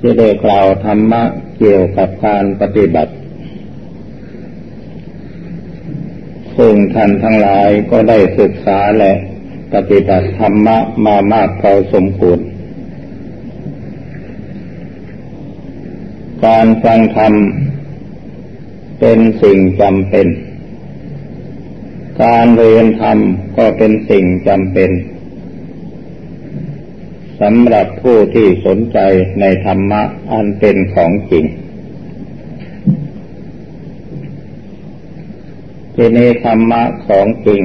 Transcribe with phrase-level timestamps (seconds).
[0.00, 1.22] ที่ได้กล่าวธรรมะ
[1.58, 3.12] เกี่ยวกับการปฏิบัติ
[6.56, 9.12] ซึ่งท่านทั้งหลายก็ได้ศึกษาและ
[9.74, 12.38] ปฏิบัติธรรมะมามากพอสมควร
[16.46, 17.34] การฟังธรรม
[19.00, 20.26] เป็นสิ่งจำเป็น
[22.22, 23.18] การเรียนธรรม
[23.56, 24.90] ก็เป็นสิ่งจำเป็น
[27.40, 28.98] สำหรับผู้ที่สนใจ
[29.40, 30.02] ในธรรมะ
[30.32, 31.44] อันเป็นของจริง
[35.94, 37.62] ที่นี้ธรรมะของจริง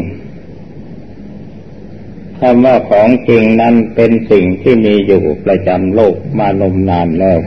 [2.40, 7.40] คำว่าของจริงนั้นเป็นสิ่งที่มีอยู่ประจำโลกมานมนานแล้ว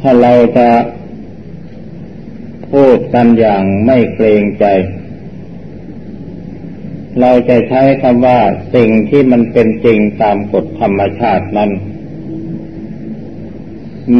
[0.00, 0.68] ถ้าเราจะ
[2.72, 4.66] พูดกันอย่างไม่เกรงใจ
[7.20, 8.40] เราจะใช้คำว่า
[8.74, 11.70] สิ่งที่มันเป็นจริงตามกฎธรรมชาตินั้น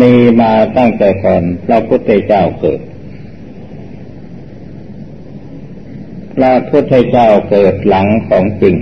[0.00, 2.80] มีมาตั้งแต่ก่อนพระพุทธเจ้าเกิด
[6.36, 8.76] พระพุทธเจ้าเกิดหลังของจริง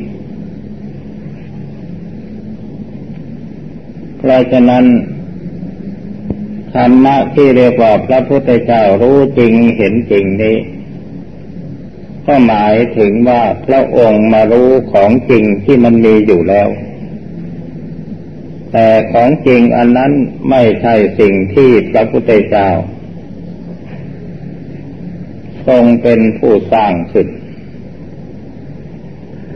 [4.18, 4.84] เพราะฉะนั้น
[6.74, 10.56] ธรรมะที่เรียกว่าพระพุทธเจ้ารู้จริงเห็นจริงนี้
[12.26, 16.68] ก็หมายถึงว่าพระองค์มารู้ของจริงที่มันมีอยู่แล้ว
[18.72, 20.12] แต่ของจริงอันนั้น
[20.50, 22.70] ไม่ใช่สิ่งที่พระพุทธเจ้า
[25.66, 27.28] ทรงเป็นผู้สร้างขึ้น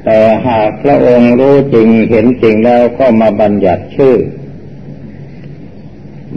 [0.05, 4.17] แต่หากพระองค์รู้จริงเห็นจริงแล้วก็มาบัญญัติชื่อ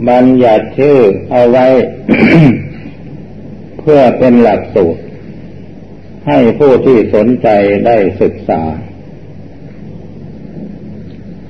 [0.08, 0.98] บัญญัติชื่อ
[1.30, 1.66] เอาไว้
[3.78, 5.00] เพื่อเป็นหลักสูตร
[6.28, 7.48] ให้ผู้ที่สนใจ
[7.86, 8.62] ได้ศึกษา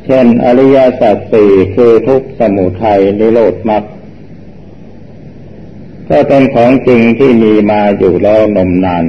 [0.05, 3.85] เช่นอริยสัจสี่คือทุกสมุทัยนิโรธมรรค
[6.11, 9.05] ก็เป็นของจริงที่มีมาอยู่แล้วนมนาน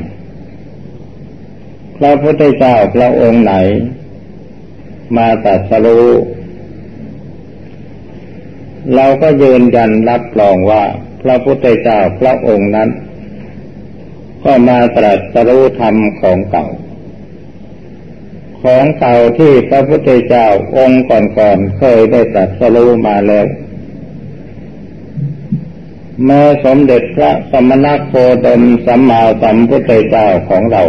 [1.97, 3.53] พระพุทธเจ้าพระองค์ไหน
[5.17, 6.09] มาตัดสรู้
[8.95, 10.83] เราก็ยืนยันรับรองว่า
[11.21, 12.89] พระพุทธเจ้าพระองค์นั้น
[14.45, 16.67] ก็มาตรัสรู้ธรรมของเก่า
[18.63, 20.47] ของเก่าที่พระพุทธเจ้า
[20.78, 23.47] องค์ก่อนๆเคยได้ตรัสรู้มาแล้ว
[26.23, 28.13] เมื่อสมเด็จพระสมณโค
[28.45, 30.84] ดมสัมมาสัมพุทธเจ้าของเรา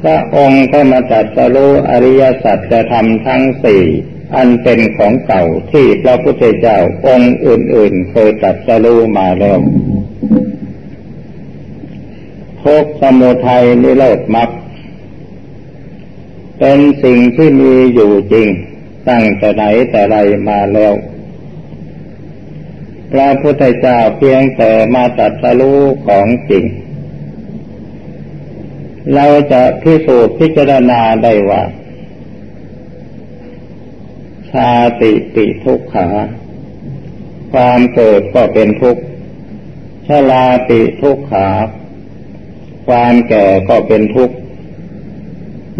[0.00, 3.82] พระองค์ก็มาตรัสรู้อริยสัจจะทำทั้งสี่
[4.36, 9.58] อันเป็นของเก่าที่พระพุทธเจ้าองค์อื่นๆเคยตรัสรู้มาแล้ว
[12.64, 14.48] ทุกสมุทัยนิโรธมรรค
[16.58, 18.48] เป็นสิ่งที่มีอยู่จริง
[19.08, 20.16] ตั้งแต่ไหนแต่ไร
[20.48, 20.94] มาแล้ว
[23.10, 26.64] พระพุทธเจ้าเพียงแต่มาตัดสรู้ของจริง
[29.14, 31.62] เราจะพิสูจน์พิจารณาได้ว่า
[34.50, 34.70] ชา
[35.00, 36.08] ติปิทุกขา
[37.52, 39.02] ความเกิดก็เป็นทุกข์
[40.06, 41.48] ชลาปิทุกขา
[42.86, 44.36] ความแก่ก็เป็นทุกข์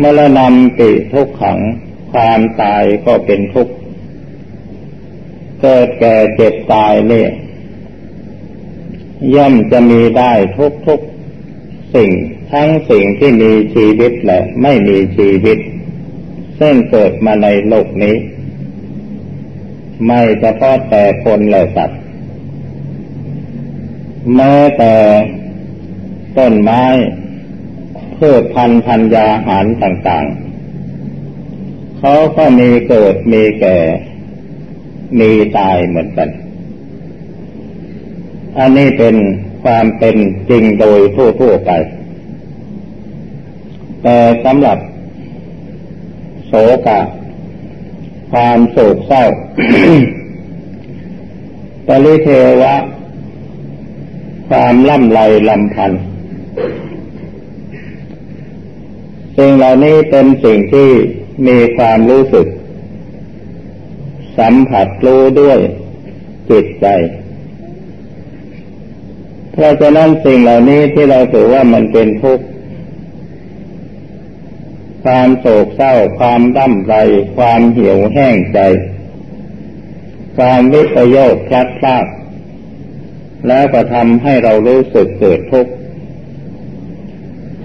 [0.02, 0.46] มรณะ
[0.78, 1.58] ปิทุกขัง
[2.12, 3.74] ความตายก็เป็นทุกข์
[5.60, 7.30] เกิดแก่เจ็บตายเนี่ย
[9.34, 11.00] ย่อมจะมีได้ทุกทุก
[11.94, 12.10] สิ่ง
[12.52, 15.58] ทั้งสิ่งที่มีชีวิตและไม่มีชีวิต
[16.60, 18.16] ซึ่งเกิดมาในโลกนี้
[20.06, 22.00] ไม่เฉพาะแต่คนและสัตว์
[24.34, 24.94] แม้แต่
[26.38, 26.82] ต้นไม้
[28.18, 33.76] พืชพันธุ์พันยาหารต่างๆ เขาก็มีเกิดมีแก่
[35.20, 36.28] มีตายเหมือนกัน
[38.58, 39.16] อันนี้เป็น
[39.62, 40.16] ความเป็น
[40.50, 41.00] จริงโดย
[41.40, 41.70] ทั่วๆไป
[44.02, 44.78] แต่สำหรับ
[46.46, 46.52] โศ
[46.86, 47.00] กะ
[48.32, 49.24] ความโศกเศร้า
[51.86, 52.28] ปริเท
[52.60, 52.74] วะ
[54.48, 56.02] ความล่ำไรลำพันธ์
[59.38, 60.90] สิ่งเหล่านี้เป็นสิ่งที่
[61.46, 62.46] มีความรู้สึก
[64.38, 65.58] สัมผัสรู้ด้วย
[66.50, 66.86] จิตใจ
[69.52, 72.44] เพราะฉะนั้นสิ่งเหล่านี้ที่เราถือว่ามันเป็นทุกข์
[75.04, 76.94] ความโศกเศร้า ความดั่มไร
[77.36, 78.58] ความเหี่ยวแห้งใจ
[80.36, 82.06] ความวิปโยคพลัดพราก
[83.48, 85.72] แล้วก็ทำให้เรารู้สึกเกิดทุกข์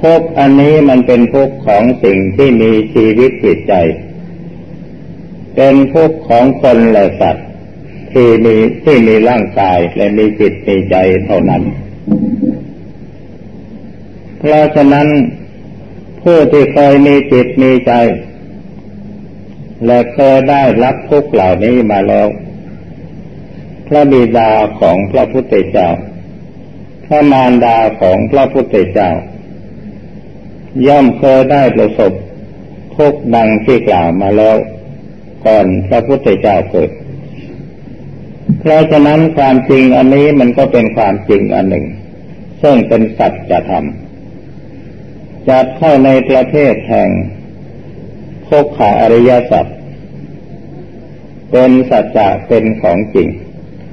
[0.01, 3.74] ภพอันนี้มันเป็นภพของสิ่งที่มีชีวิตจิตใจ
[5.56, 7.48] เป็นทุกข์ของคนและสัตว์
[8.13, 11.63] ที่มีที่มีร่างกายและมีจิตมีใจเท่านั้น
[14.38, 15.07] เพราะฉะนั้น
[16.22, 17.94] ผู้ที่เคยมีจิตมีใจ
[19.86, 22.28] และเคยได้รับทุกเหล่านี้มาแล้ว
[23.88, 25.90] พระบิดาของพระพุทธเจ้า
[27.06, 29.12] พระมารดาของพระพุทธเจ้า
[30.88, 32.12] ย่อมเคยได้ประสบ
[32.95, 34.57] ทุกดังที่กล่าวมาแล้ว
[35.45, 36.89] ก่อนพระพุทธเจ้าเกิด
[38.60, 41.86] เพราะฉะนั้นความจริงอันนี้มันก็เป็นความจริงอันหนึ่ง
[42.62, 43.86] ซึ่งเป็นสัจธรรม
[45.50, 47.10] จัดเข้าในประเทศแห่ง
[48.44, 49.65] โคขาอริยสัจ
[51.51, 53.27] เป็นสัจจะเป็นของจริง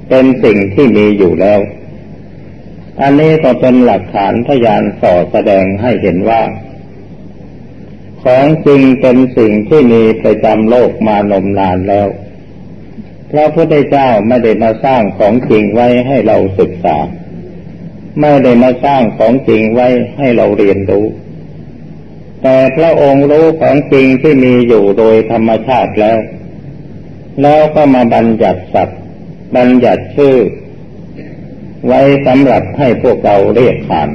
[0.09, 1.59] เป็นสิ่งที่มีอยู่แล้ว
[3.01, 6.41] อันนี้ก็เป็นหลักฐานพยานส่อแสดงให้เห็นว่า
[8.23, 12.07] ของจริงเป็นสิ่งที่มีประจำโลกมานมนานแล้ว
[13.31, 16.97] พระพุทธเจ้าไม่ได้มาสร้างของจริงไว้ให้เราศึกษา
[18.21, 19.87] ไม่ได้มาสร้างของจริงไว้
[20.17, 21.05] ให้เราเรียนรู้
[22.41, 26.19] แต่พระองค์รู้ของจริงที่มีอยู่โดยธรรมชาติแล้ว
[27.41, 28.99] แล้วก็มาบัญญัติสัตว์
[29.55, 30.35] บัญญัติชื่อ
[31.87, 34.09] ไว้สำหรับให้พวกเราเรียกขาน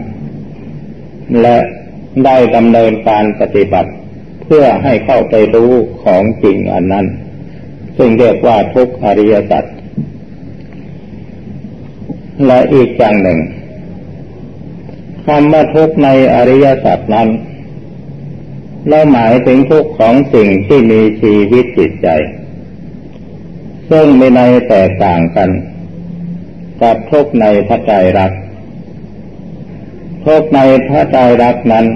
[1.43, 1.56] และ
[2.25, 3.91] ได้ดำเนินการปฏิบัติ
[4.44, 5.73] เพื่อให้เข้าไปรู้
[6.05, 7.06] ของจริงอันนั้น
[7.97, 9.64] ซึ่งเรียกว่าทุกอริยสัจ
[12.47, 13.38] และอีกอย่างหนึ่ง
[15.26, 17.29] คำว่าทุกในอริยสัจนั้น
[18.88, 22.08] เราหมายถึงทุกของสิ่งที่มีชีวิตจิตใจ
[23.91, 25.50] ซึ่งมีในแตกต่างกัน
[26.82, 28.32] กับทุกในพระใจรัก
[30.24, 31.86] ทุกในพระใจรักนั้น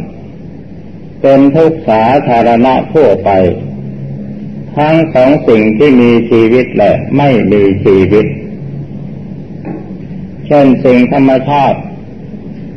[1.21, 3.31] เป็นทุกสาธารณะทั่วไป
[4.77, 8.27] ทั้งของสิ่งที่มีชีวิตและไม่มีชีวิต
[10.47, 11.81] เช่นสิ่งธรรมชาติ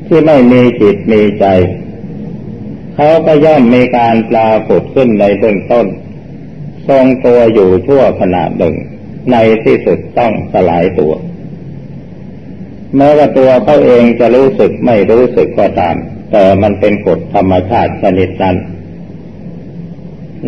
[0.08, 1.46] ที่ไม่มีจิตมีใจ
[2.96, 5.88] เขาก็ย่อมมีการปลากฏขึ้นในเบื้องต้น
[6.88, 8.76] ทรงตัวอยู่ชั่วขณะหนึ่ง
[9.32, 11.14] ในที่สุดต้องสลายตัว
[12.96, 15.96] แม้ว่าตัวเขาเองจะรู้สึกไม่รู้สึกก็ตาม
[16.32, 18.58] แต่มันเป็นกฎธรรมชาติชนิดนั้น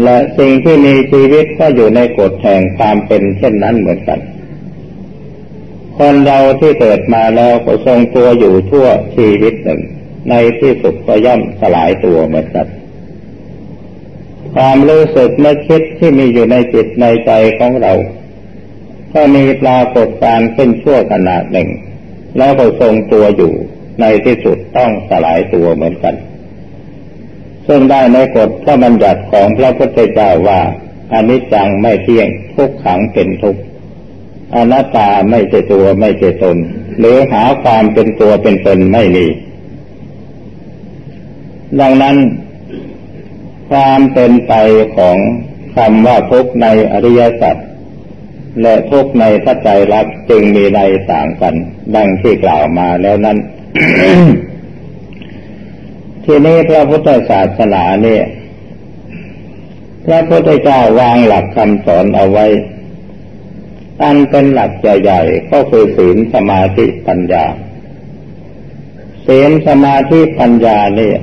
[0.04, 4.20] และสิ่งที่มีชีวิตก็อยู่ในกฎแห่งความเป็นเช่นนั้นเหมือนกัน
[5.98, 9.82] คนเราที่เกิดมาแล้วก็ทรงตัวอยู่ทั่วชีวิตหนึ่ง
[10.30, 12.68] ในที่สุดก็ย่อมสลายตัวเหมือนกัน
[14.56, 17.94] ความรู้สึกนึกคิดที่มีอยู่ในจิตในใจของเรา
[19.14, 21.70] ก็มีปรากฏการขึ้นชั่วขนาดหนึ่ง
[22.38, 23.54] แล้วก็ทรงตัวอยู่
[24.02, 26.16] ในที่สุดต้องสลายตัวเหมือนกัน
[27.68, 30.62] ซึ่งได้ในกฎพระบัญญัติของพระพุทธเจ้าว่า
[31.14, 33.62] อนิจจังไม่เที่ยงทุกขังเป็นทุกข์
[34.56, 36.58] อนัตตาไม่ใช่ตัวไม่ใช่ตน
[37.00, 39.26] หรือหาความเป็นตัวเป็นตนไม่มี
[41.80, 42.18] ดังนั้น
[43.72, 44.54] ความเป็นไป
[44.98, 45.18] ของ
[45.76, 47.56] คำว่าทุกในอริยสัจ
[48.62, 50.80] และทุกในพระใจรักจึงมีใน
[51.12, 51.56] ต่างกัน
[51.96, 53.38] ดังที่กล่าวมาแล้วนั้น
[56.26, 58.24] ทีนี้พระพุทธศาสนาเนี่ย
[60.06, 62.46] พระพุทธเจ้าวางหลักคำสอนเอาไว้
[64.04, 67.46] อันเป็นหลักใหญ่ๆก็คือศีลสมาธิปัญญา
[69.28, 71.18] ศีลสมาธิปัญญาเนี่ย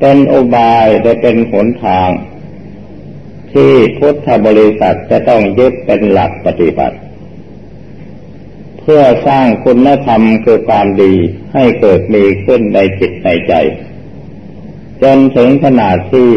[0.00, 2.08] เป็นอุบายและเป็นหนทาง
[3.54, 6.96] ที่พุทธบริษัทจะต้องยึดเป็นหลักปฏิบัติ
[8.80, 11.14] เพื่อสร้างคุณธรรมคือความดี
[11.54, 13.52] ให้เกิดมีขึ้นในจิตในใจ
[15.02, 16.30] จนถึงขนาดที่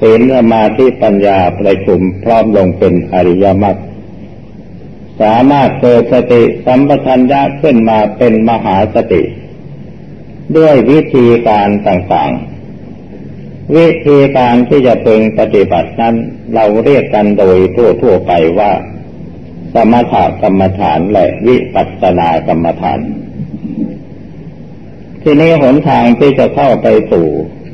[0.00, 3.76] ศีลสมาธิปัญญาประชุมพร้อมลงเป็นอริยมรรค
[5.20, 9.22] สามารถเกิดสติสัมปชัญญะขึ้นมาเป็นมหาสติ
[10.56, 12.53] ด้วยวิธีการต่างๆ
[13.72, 16.16] วิธีการที่จะพึงปฏิบัตินั้น
[16.54, 18.72] เราเรียกกันโดยทั่วๆไปว่า
[19.74, 23.00] สมถกรรมฐานและวิปัสสนากรรมฐาน
[25.22, 27.26] ทีนี้หนทางที่จะเข้าไปสู่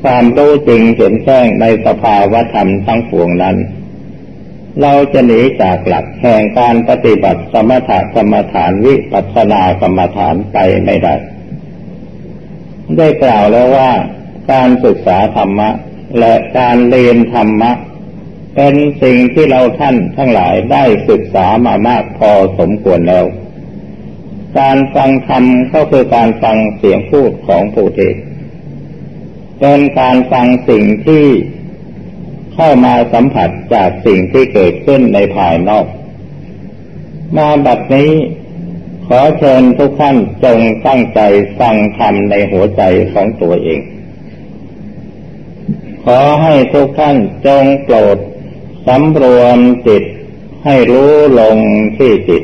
[0.03, 3.57] ความรู้จริงเห็นแจ้งในสภาวธรรมทั้งปวงนั้น
[4.81, 11.15] เราจะหนีจากหลักแห่งการปฏิบัติสมถกรรมฐานวิปัสสนากรรมฐานไปไม่ได้
[12.97, 13.91] ได้กล่าวแล้วว่า
[14.53, 15.69] การศึกษาธรรมะ
[16.19, 17.71] และการเรียนธรรมะ
[18.55, 23.25] เป็นสิ่งที่เราท่านทั้งหลายได้ศึกษามามากพอสมควรแล้ว
[24.59, 25.43] การฟังธรรม
[25.73, 28.15] ก็คือการฟังเสียงพูดของผู้เทศ
[29.59, 31.25] เป็นการฟังสิ่งที่
[32.53, 35.85] เข้ามาสัมผัสจากสิ่งที่เกิดขึ้นในภายนอก
[37.37, 38.11] มาบัดนี้
[39.07, 41.19] ขอเชิญทุกท่านจงตั้งใจ
[41.59, 42.81] ฟังธรรมในหัวใจ
[43.13, 43.79] ของตัวเอง
[46.05, 48.17] ขอให้ทุกท่านจงโปรด
[48.87, 50.03] สำรวมจิต
[50.65, 51.57] ให้รู้ลง
[51.97, 52.43] ที่จิต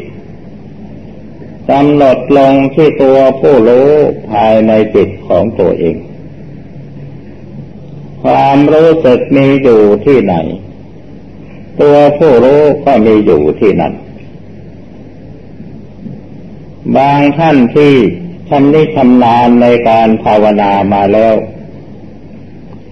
[1.69, 3.89] กำหนดลงที่ตัวผู้รู้
[4.31, 5.97] ภายในจิตของตัวเอง
[8.23, 10.35] ความรู้สึกมีอยู่ที่ไหน
[11.81, 13.93] ตัวผู้รู้ก็มีอยู่ที่นั่น
[16.95, 17.93] บางท่านที่
[18.49, 21.35] ชำนิชำนาญในการภาวนามาแล้ว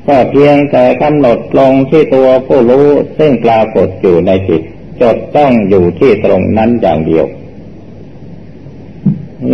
[0.07, 4.61] ก็เพียงแต่กำหนดลงที่ตัวผู้รู้ซึ่งปรากฏอยู่ในจิต
[5.01, 7.25] จดต้องอยู่ที่ตรงนั้นอย่างเดียว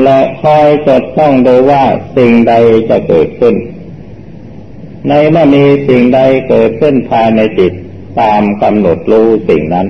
[0.03, 1.83] และคอยจดต้องดูว่า
[2.17, 2.53] สิ่งใด
[2.89, 3.55] จะเกิดขึ้น
[5.07, 7.73] ในเมื่อมีสิ่งใดเกิดขึ้นภายในจิต
[8.19, 9.87] ตามกำหนดรู้สิ่งนั้น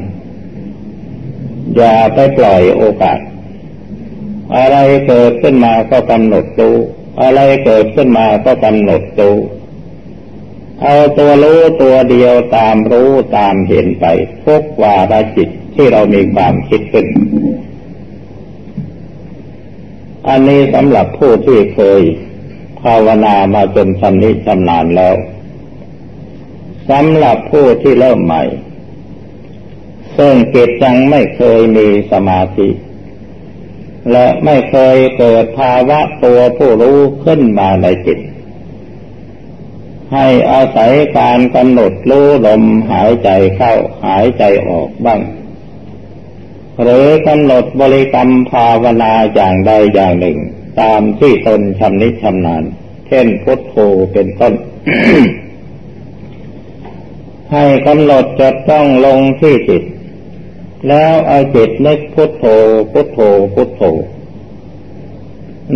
[1.77, 3.19] อย่าไปปล่อยโอกาส
[4.57, 4.77] อะไร
[5.07, 6.75] เกิดขึ้นมาก็กำหนดรู้
[7.21, 9.35] อะไรเกิดขึ้นมาก็กำหนดรู้
[10.83, 14.05] เอาตัวรู้ตัวเดียวตามรู้ตามเห็นไป
[14.45, 17.05] ทุกวาระจิตที่เรามีความคิดขึ้น
[20.27, 22.01] อันนี้สำหรับผู้ที่เคย
[22.81, 25.15] ภาวนามาจนชำนิชำนาญแล้ว
[26.89, 28.43] สำหรับผู้ที่เริ่มใหม่
[30.17, 32.69] ซึ่งจิตยังไม่เคยมีสมาธิ
[34.11, 38.19] และไม่เคยเกิดภาวะตัวผู้รู้ขึ้นมาในจิต
[40.13, 43.73] ให้อาศัยการกำหนดรู้ลมหายใจเข้า
[44.05, 45.21] หายใจออกบ้าง
[46.81, 50.37] หรือกำหนดบริกรรมภาวนาอย่างใดอย่างหนึ่ง
[50.81, 52.63] ตามที่ตนชำนิชำนาญ
[53.07, 53.75] เช่นพุทโธ
[54.13, 54.53] เป็นต้น
[57.51, 59.83] ให้กำหนดจดต้องลงที่จิต
[60.87, 62.45] แล้วเอาจิตนึกพุทโธ
[62.91, 63.19] พุทโธ
[63.53, 63.81] พุทโธ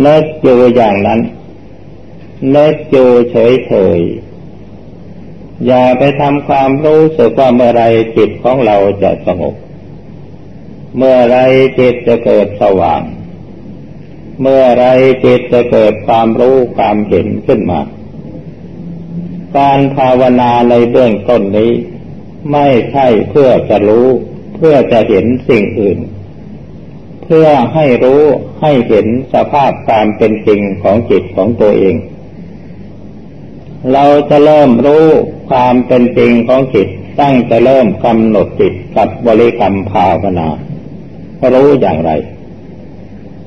[0.06, 1.20] นึกอยู่อย่างนั้น
[2.56, 4.00] นึกอยู่เฉยเฉย
[5.66, 7.82] อย่าไปทำความรู้สึกว่าเมื่อไร
[8.16, 9.54] จิตของเราจะสงบ
[10.96, 11.36] เมื่อไร
[11.78, 13.02] จิตจะเกิดสว่าง
[14.40, 14.84] เมื่อไร
[15.24, 17.80] จิตจะเกิดความรู้ความเห็นขึ้นมา
[19.56, 21.72] การภาวนาในเบื้องต้นนี้
[22.52, 24.06] ไม่ใช่เพื่อจะรู้
[24.56, 25.98] เพื่อจะเห็นสิ่งอื่น
[27.24, 28.22] เพื่อให้รู้
[28.62, 31.96] ให้เห็นสภาพความเป็นจริงของจิตของตัวเอง
[33.92, 35.06] เราจะเริ่มรู้
[35.50, 36.88] ความเป็นจริงของจิต
[37.20, 40.48] ตั้งแต่เริ่มกำหนดจิตกับบริกรรมภาวนา
[41.54, 42.12] รู้อย่างไร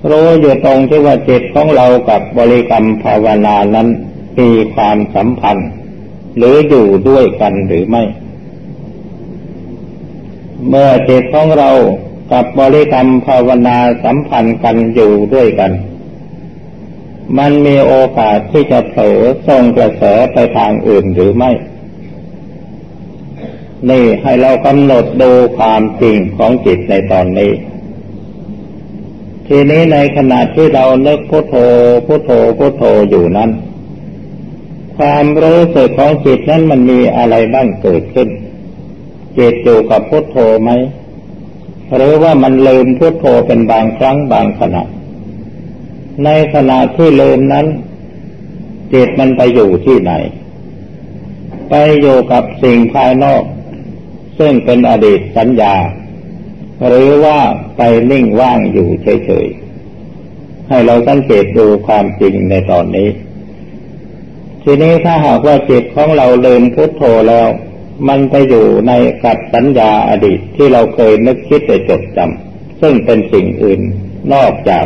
[0.09, 3.87] รู้อยู่ตรงที่ว่าจิตของเรากับบริกรรมภาวนานั้น
[4.39, 5.69] มีความสัมพันธ์
[6.37, 8.03] หรืออยู่ด้วยกันหรือไม่
[10.67, 11.71] เมื่อจิตของเรา
[12.31, 15.71] กับบริกรรมภาวนาสัมพันธ์กันอยู่ด้วยกัน
[17.37, 20.03] มันมีโอกาสที่จะเผลอส่งกระแส
[20.33, 21.51] ไปทางอื่นหรือไม่
[23.89, 27.51] นี่ให้เรากำหนดดูความจริงของจิตในตอนนี้
[29.47, 31.55] ทีนี้ในขณะที่เราเลิกพุทโธ
[32.05, 33.49] พุทโธพุทโธอยู่นั้น
[34.97, 38.29] ความรู้สึกของจิตนั้นมันมีอะไรบ้างเกิดขึ้น
[39.37, 40.71] จิตอยู่กับพุทโธไหม
[41.95, 44.83] หรือว่ามันลืมพุทโธเป็นบางครั้งบางขณะ
[46.23, 47.65] ในขณะที่ลืมนั้น
[48.93, 50.11] จิตมันไปอยู่ที่ไหน
[51.69, 53.43] ไปอยู่กับสิ่งภายนอก
[54.39, 55.75] ซึ่งเป็นอดีตสัญญา
[56.87, 57.39] หรือว่า
[57.77, 57.81] ไป
[58.11, 63.09] นิ่งว่างอยู่เฉยๆ ให้เราสังเกตดูความจริงในตอนนี้
[64.63, 67.47] ทีนี้ถ้าหากว่าจิตของเราเลิมพุทโธแล้ว
[68.07, 68.91] มันไปอยู่ใน
[69.23, 73.81] กับสัญญาอดีตที่เราเคยนึกคิดไปจดจำซึ่งเป็นสิ่งอื่น
[74.33, 74.85] นอกจาก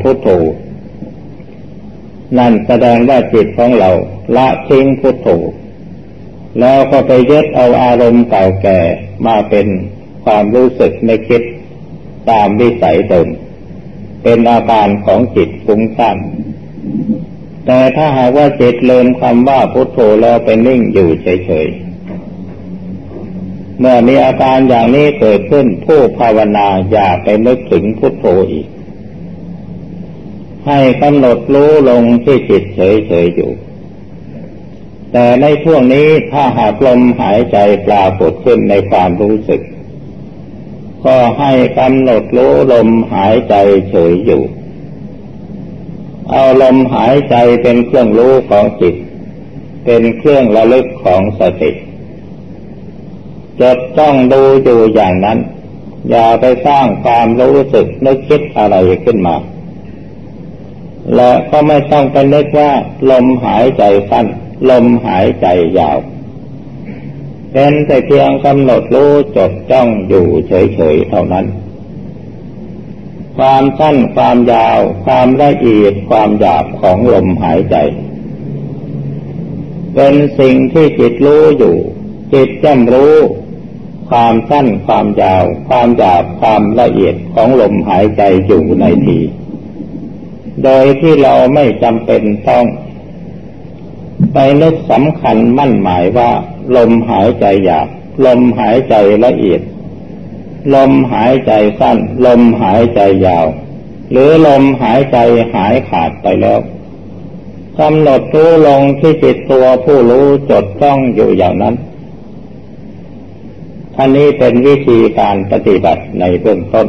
[0.00, 0.28] พุทโธ
[2.38, 3.90] นั่นแสดงว่าจิตของเรา
[4.36, 5.28] ละทิ้งพุทโธ
[6.58, 8.80] แล้วก็ไปยึดเอาอารมณ์เก่าแก่
[9.26, 9.66] มาเป็น
[10.24, 11.42] ความรู้สึกในคิด
[12.30, 13.28] ตามวิสัยเดิม
[14.22, 16.18] เป็นอาการของจิตฟุ้งซ่าน
[17.66, 21.90] แต่ถ้าหากว่าจิตเลิมคำว่าพุทโธแล้วไปนิ่งอยู่เฉยๆ
[23.78, 28.66] เมื่อมีอาการอย่างนี้เกิดขึ้นผู้ภาวนาอย่าไปนึกถึงพุทโธอีก
[30.66, 33.50] ให้กำหนดรู้ลงที่จิตเฉยๆอยู่
[35.12, 39.60] แต่ในช่วงนี้ถ้าหากลมหายใจปรากฏขึ้นในความรู้สึก
[41.04, 43.54] ก็ให้กำหนดรู้ลมหายใจ
[43.90, 44.42] เฉยอยู่
[46.30, 48.94] เอาลมหายใจเป็นเครื่องรู้ของจิต
[49.84, 51.70] เป็นเครื่องระลึกของสติ
[53.60, 55.38] จดจ้องดูอยู่อย่างนั้น
[56.10, 59.36] อย่าไปสร้างความรู้สึกนึกคิดอะไรขึ้นมา
[61.16, 62.72] และก็ไม่ต้องไปนึกว่า
[63.10, 64.26] ลมหายใจสั้น
[64.68, 65.46] ลมหายใจ
[65.78, 65.98] ยาว
[67.52, 71.46] เป็นแต่เพียงกำหนดรู้จดจ้องอยู่เฉยๆเท่านั้น
[73.36, 77.76] ความสั้นความยาว ความละเอียดความหยาบของลมหายใจ
[79.94, 81.76] เป็นสิ่งที่จิตรู้อยู่
[82.34, 83.14] จิตย่อมรู้
[84.10, 89.18] ความสั้นความยาว ความหยาบความละเอียดของลมหายใจอยู่ในที
[90.64, 92.64] โดยที่เราไม่จำเป็นต้อง
[94.34, 96.30] ไปนึกสำคัญมั่นหมายว่า
[96.76, 97.88] ลมหายใจหยาบ
[98.26, 99.60] ลมหายใจละเอียด
[100.74, 103.46] ลมหายใจสั้น ลมหายใจยาว
[104.10, 105.18] หรือลมหายใจ
[105.54, 106.60] หายขาดไปแล้ว
[107.78, 111.74] กำหนดรู้ลงที่จิตตัวผู้รู้จดจ้องอยู่อย่างนั้น
[113.98, 116.86] อันนี้เป็นวิธีการปฏิบัติในเบื้องต้น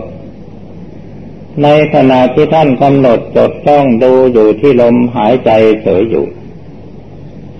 [1.64, 5.52] ในขณะที่ท่านกำหนดจดจ้องดูอยู่ที่ลมหายใจ
[5.84, 6.26] เฉยอยู่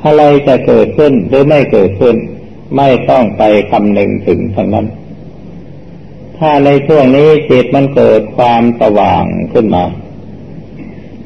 [0.06, 2.16] อะไรจะเกิดขึ้นหรือไม่เกิดขึ้น
[2.78, 4.88] ไม่ต้องไปคำนึงถึงทั้งนั้น
[6.38, 9.86] ถ้าในช่วงนี้จิตมันเกิดความสว่างขึ้นมา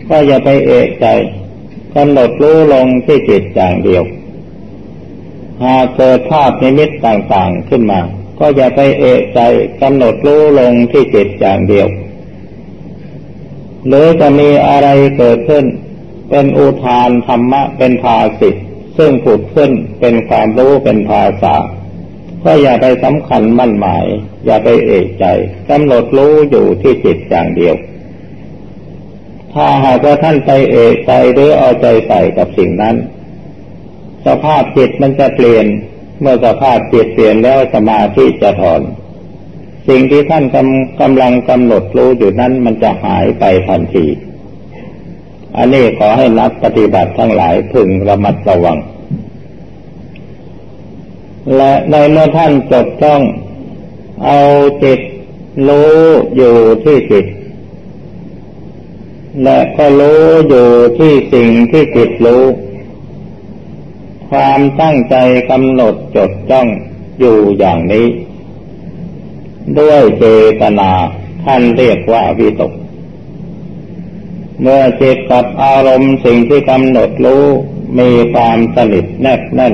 [0.10, 1.06] ก็อย่าไปเอะใจ
[1.96, 4.04] กำหนดรู้ลงที่จิตอย่างเดียว
[5.64, 8.00] หากเกิดภาพนิมิตต่างๆขึ้นมา
[8.40, 9.40] ก็อย่าไปเอะใจ
[9.82, 11.88] กำหนดรู้ลงที่จิตอย่างเดียว
[13.88, 15.66] หรือจะมีอะไรเกิดขึ้น
[16.30, 18.56] เป็นอุทานธรรมะเป็นภาสิท
[18.98, 21.56] ซึ่งผุดขึ้นเป็นความรู้เป็นภาษา
[22.44, 24.06] ก็อย่าไปสำคัญมั่นหมาย
[24.46, 25.26] อย่าไปเอะใจ
[25.70, 27.76] กำหนดรู้อยู่ที่จิตอย่างเดียว
[29.54, 32.96] ถ้าหากว่าท่านไปเอะใจหรือเอาใจใส่กับสิ่งนั้น
[34.26, 35.66] สภาพจิตมันจะเปลี่ยน
[36.20, 38.82] เมื่อสภาพจิตเปลี่ยนแล้วสมาธิจะถอน
[39.88, 44.06] สิ่งที่ท่านกำกำลังกำหนดรู้อยู่นั้นมันจะหายไปทันที
[45.58, 48.78] อันนี้ขอให้นักปฏิบัติทั้งหลายพึงระมัดระวัง
[51.56, 53.22] และในเมื่อท่านจดต้อง
[54.26, 54.40] เอา
[54.84, 55.00] จิต
[55.68, 55.96] รู้
[56.36, 57.26] อยู่ที่จิต
[59.44, 62.44] และก็รู้อยู่ที่สิ่งที่จิตรู้
[64.30, 65.16] ความตั้งใจ
[65.52, 66.68] กำหนดจดจ้อง
[67.20, 68.08] อยู่อย่างนี้
[69.80, 70.26] ด้วยเจ
[70.62, 70.92] ตนา
[71.44, 72.74] ท่านเรียกว่าวิตก
[74.62, 77.44] เมื่อจิตกับอารมณ์สิ่งที่กำหนดรู้
[78.00, 79.74] มีความสนิทแนบแน่น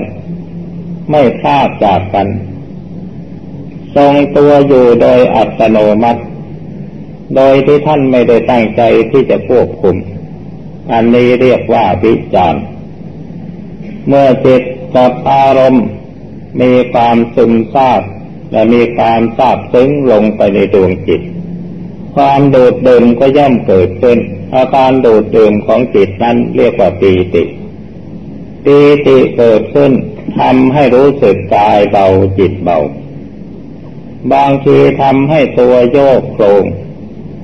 [1.10, 2.28] ไม่พลาดจากกัน
[3.96, 6.22] ทรงตัวอยู่โดยอัตโนมัติ
[7.36, 9.96] โดยที่ท่านไม่ได้ตั้งใจที่จะควบคุม
[10.92, 12.64] อันนี้เรียกว่าวิจารณ์
[14.08, 14.62] เมื่อจิต
[14.96, 15.86] กับอารมณ์
[16.62, 18.02] มีความซึมซาบ
[18.52, 21.22] และมีความซาบซึ้งลงไปในดวงจิต
[22.16, 24.20] ความโดดเด่นก็ย่อมเกิดขึ้น
[24.56, 27.44] อาการโดดเด่นของจิตนั้นเรียกว่าปีติ
[28.66, 29.92] ปีติเกิดขึ้น
[30.42, 32.08] ทำให้รู้สึกกายเบา
[32.40, 32.80] จิตเบา
[34.34, 36.64] บางทีทำให้ตัวโยกโครง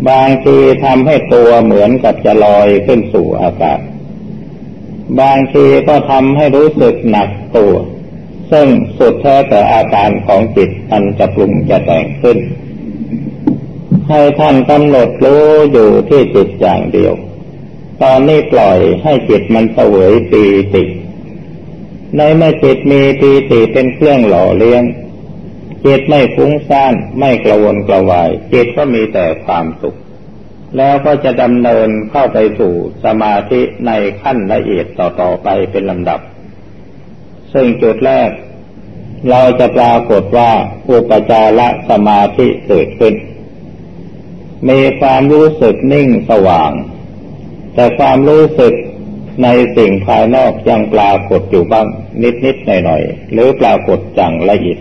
[0.10, 3.80] บางทีทำให้ตัวเหมือนกับจะลอยขึ้นสู่อากาศ
[5.20, 7.74] บางทีก็ทำให้รู้สึกหนักตัว
[8.52, 12.38] ซึ่งสุดแท้แต่อาการของจิตมันจะปรุงจะแต่งขึ้น
[14.10, 17.14] ให้ท่านกำหนดรู้อยู่ที่จิตอย่างเดียว
[18.02, 20.84] ตอนนี้ปล่อยให้จิตมันเสวยปีติ
[22.16, 24.84] ในเมื่อจิตมีปีติเป็นเครื่องหล่อเลี้ยง
[25.86, 29.98] จิตไม่ฟุ้งซ่านไม่กระวนกระวาย จิตก็มีแต่ความสุข
[30.78, 32.74] แล้วก็จะดำเนินเข้าไปสู่
[33.06, 33.92] สมาธิใน
[34.22, 36.20] ขั้นละเอียดต่อๆไปเป็นลำดับ
[37.54, 38.30] ซึ่งจุดแรก
[39.30, 40.52] เราจะปรากฏว่า
[40.90, 43.14] อุปจารสมาธิเกิดขึ้น
[44.70, 46.72] มีความรู้สึกนิ่งสว่าง
[47.76, 48.74] แต่ความรู้สึก
[49.44, 49.48] ใน
[49.78, 51.88] สิ่งภายนอกยังปรากฏอยู่บ้าง
[52.46, 54.80] นิดๆหน่อยๆหรือปรากฏจังละเอียด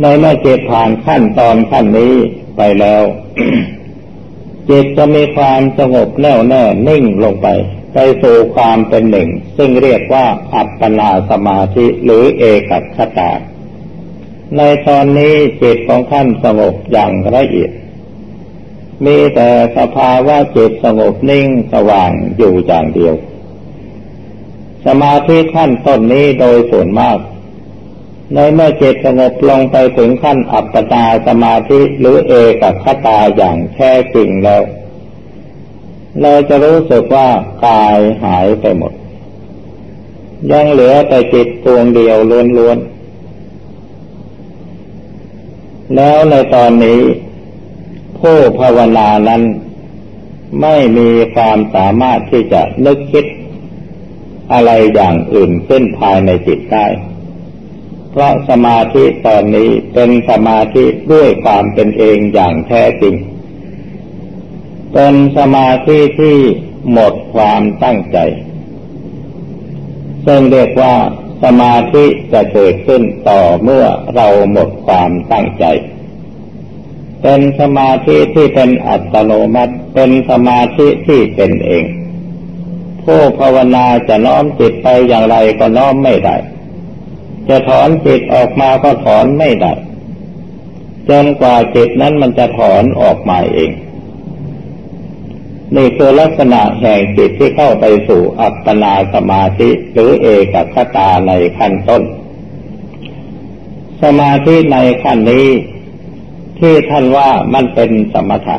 [0.00, 2.14] ในเมื่อเจตผ่านขั้นตอนขั้นนี้
[2.56, 3.02] ไปแล้ว
[4.68, 7.48] จิตจะมีความสงบแน่วแน่นิ่งลงไป
[7.94, 13.30] ไปสู่ความเป็นหนึ่ง ซึ่งเรียกว่าอัปปนาสมาธิหรือเอกัคตา
[14.56, 17.70] ในตอนนี้จิตของท่านสงบอย่างละเอียด
[19.04, 23.14] มีแต่สภาวะจิตสงบนิ่งสว่างอยู่อย่างเดียว
[24.86, 27.18] สมาธิขั้นต้นนี้โดยส่วนมาก
[28.34, 32.32] ในเมื่อจิตสงบลงไปถึงขั้นอัปปตาสมาธิหรือเอ
[32.62, 34.62] กัคตาอย่างแท้จริงแล้ว
[36.22, 37.28] เราจะรู้สึกว่า
[37.66, 38.92] กายหายไปหมด
[40.50, 42.16] ยังเหลือแต่จิตดวงเดียว
[42.58, 42.96] ล้วนๆ
[45.96, 47.00] แล้วในตอนนี้
[48.20, 49.42] ผู้ภาวนานั้น
[50.62, 53.26] ไม่มีความสามารถที่จะนึกคิด
[54.52, 56.86] อะไรอย่างอื่นขึ้นภายในจิตได้
[58.10, 63.14] เพราะสมาธิตอนนี้เป็นสมาธิด้วยความเป็นเองอย่างแท้จริง
[64.92, 66.38] เป็นสมาธิที่
[66.92, 68.18] หมดความตั้งใจ
[70.26, 70.94] ซึ่งเรียกว่า
[71.44, 75.64] สมาธิจะเกิดขึ้นต่อเมื่อเราหมดความตั้งใจ
[77.22, 81.84] เป็นสมาธิที่เป็นอัตโนมัติ เป็นสมาธิที่เป็นเอง
[83.04, 86.36] ผู้ภาวนาจะน้อมจิตไปอย่างไรก็น้อมไม่ได้
[87.48, 89.72] จะถอนจิตออกมาก็ถอนไม่ได้
[91.08, 93.70] จนกว่าจิตนั้นมันจะถอนออกมาเอง
[95.76, 102.02] นี่คือลักษณะแห่งจิตที่เข้าไปสู่อัปปนาสมาธิหรือเอกคตาในขั้นต้น
[104.02, 105.46] สมาธิในขั้นนี้
[106.60, 108.58] ที่ท่านว่ามันเป็นสมถะ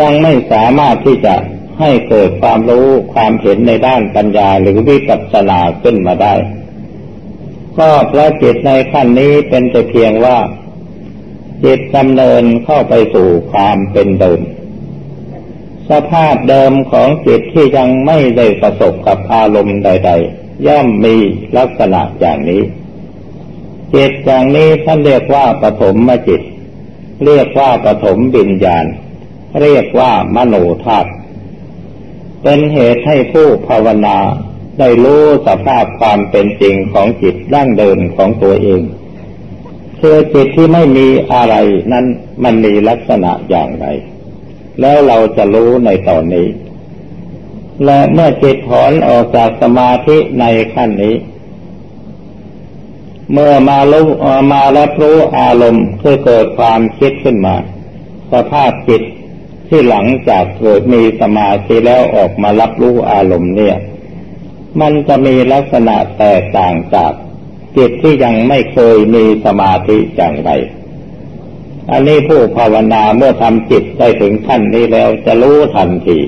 [0.00, 1.34] ยังไม่สามารถที่จะ
[1.80, 6.34] ให้เกิดความรู้ความเห็นในด้านปัญญาหรือวิปัสสนาขึ้นมาได้
[7.78, 10.38] ก็เพราะจิตในขั้นนี้เป็นแต่เพียงว่า
[11.64, 14.40] จิตดำเนินเข้าไปสู่ความเป็นเดิม
[15.90, 21.16] สภาพเดิมของจิตที่ยังไม่ได้ประสบกับอารมณ์ใด ๆ ย่อมมี
[21.56, 22.62] ลักษณะอย่างนี้
[23.94, 26.42] จิตอย่างนี้ท่านเรียกว่าปฐมมจิต
[27.24, 28.86] เรียกว่าปฐมบิญญาณ
[29.62, 31.10] เรียกว่ามโนธาตุ
[32.42, 34.16] เป็นเหตุให้ผู้ภาวนา
[34.78, 38.82] ได้รู้สภาพความเป็นจริงของจิตดั้งเดิมของตัวเอง
[40.00, 41.54] คือจิตที่ไม่มีอะไร
[41.92, 42.06] นั้น
[42.44, 43.86] มันมีลักษณะอย่างไร
[44.80, 46.48] แล้วเราจะรู้ในตอนนี้
[47.84, 51.14] และเมื่อจิตถอนออกจากสมาธิในขั้นนี้
[53.32, 54.06] เมื่อมารู้
[54.52, 57.56] มารับรู้อารมณ์คือเกิดความคิดขึ้นมา
[58.32, 59.02] สภาพจิต
[59.68, 63.76] ที่หลังจากเกิดมีสมาธิแล้วออกมารับรู้อารมณ์เนี่ย
[64.80, 67.12] มันจะมีลักษณะแตกต่างจาก
[67.76, 70.50] จิตที่ยังไม่เคยมีสมาธิอย่างไร
[71.90, 76.18] อันนี้ผู้ภาวนาเมื่อทำจิตได้ถึงขั้นนี้แล้วจะรู้ทันที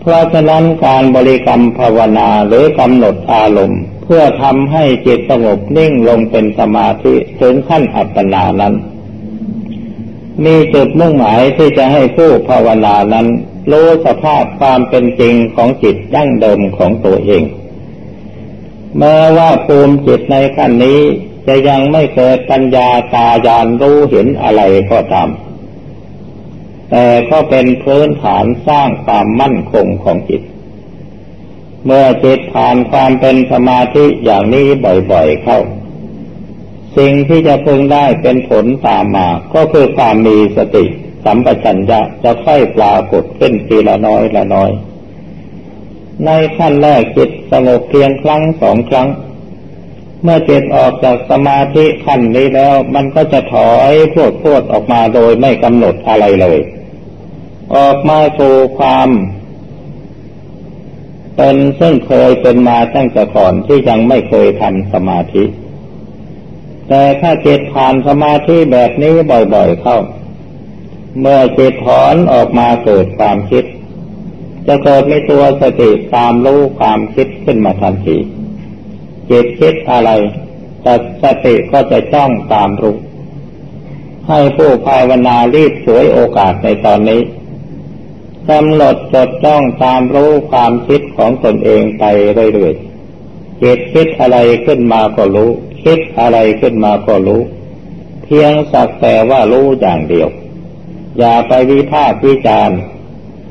[0.00, 8.74] เพราะฉะนั้นการบริกรรมภาวนาหรือกำหนดอารมณ์ เพื่อทำให้จิตสงบนิ่งลงเป็นสมาธิถึงขั้นอัปปนานั้น
[10.44, 13.26] มีจุดมุ่งหมายที่จะให้ผู้ภาวนานั้น
[13.70, 17.42] รู้สภาพความเป็นจริงของจิตดั้งเดิมของตัวเอง
[18.98, 21.00] แม้ว่าภูมิจิตในขั้นนี้
[21.46, 25.28] จะยังไม่เกิดปัญญาตาญาณรู้เห็นอะไรก็ตาม
[26.90, 30.42] แต่ก็เป็นพื้นฐานสร้างความมั่นคงของจิต
[31.84, 34.66] เมื่อจิตผ่านความเป็นสมาธิอย่างนี้
[35.12, 35.60] บ่อยๆเข้า
[36.96, 40.84] สิ่งที่จะพึงได้เป็นผลตามมา ก็คือความมีสติ
[41.24, 44.70] สัมปชัญญะจะค่อยปรากฏขึ้นทีละน้อยละน้อย
[46.24, 49.08] ในขั้นแรกจิตสงบเพียงครั้งสองครั้ง
[50.22, 56.58] เมื่อจิตออกจากสมาธิขั้นนี้แล้ว มันก็จะถอยพวดพวดออกมาโดยไม่กำหนดอะไรเลย
[57.76, 59.08] ออกมาสู่ความ
[61.40, 65.44] เป็นซึ่งเคยเป็นมาตั้งแต่ก่อนที่ยังไม่เคยทำสมาธิ
[66.88, 69.14] แต่ถ้าจิตผ่านสมาธิแบบนี้
[69.54, 69.98] บ่อยๆเข้า
[71.20, 73.64] เมื่อจิตถอนออกมาเกิดความคิด
[74.66, 78.16] จะเกิดมีตัวสติตามรู้ความคิดขึ้นมาทันที
[79.30, 80.10] จิตคิดอะไร
[80.82, 82.96] แต่สติก็จะจ้องตามรู้
[84.28, 87.20] ให้ผู้ภาวนารีบสวยโอกาสในตอนนี้
[88.50, 92.04] กำหนดจดจ้องตามรู้ความคิดของตนเองไป
[92.52, 95.50] เรื่อยๆจิตคิดอะไรขึ้นมาก็รู้
[95.84, 97.40] คิดอะไรขึ้นมาก็รู้
[98.24, 100.28] เพียงสักแต่ว่ารู้อย่างเดียว
[101.18, 102.78] อย่าไปวิพากษ์วิจารณ์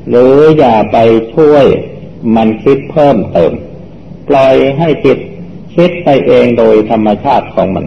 [0.08, 0.96] หรืออย่าไป
[1.34, 1.66] ช่วย
[2.36, 3.52] มันคิดเพิ่มเติม
[4.28, 5.18] ปล่อยให้จิต
[5.74, 7.86] คิดไปเองโดยธรรมชาติของมัน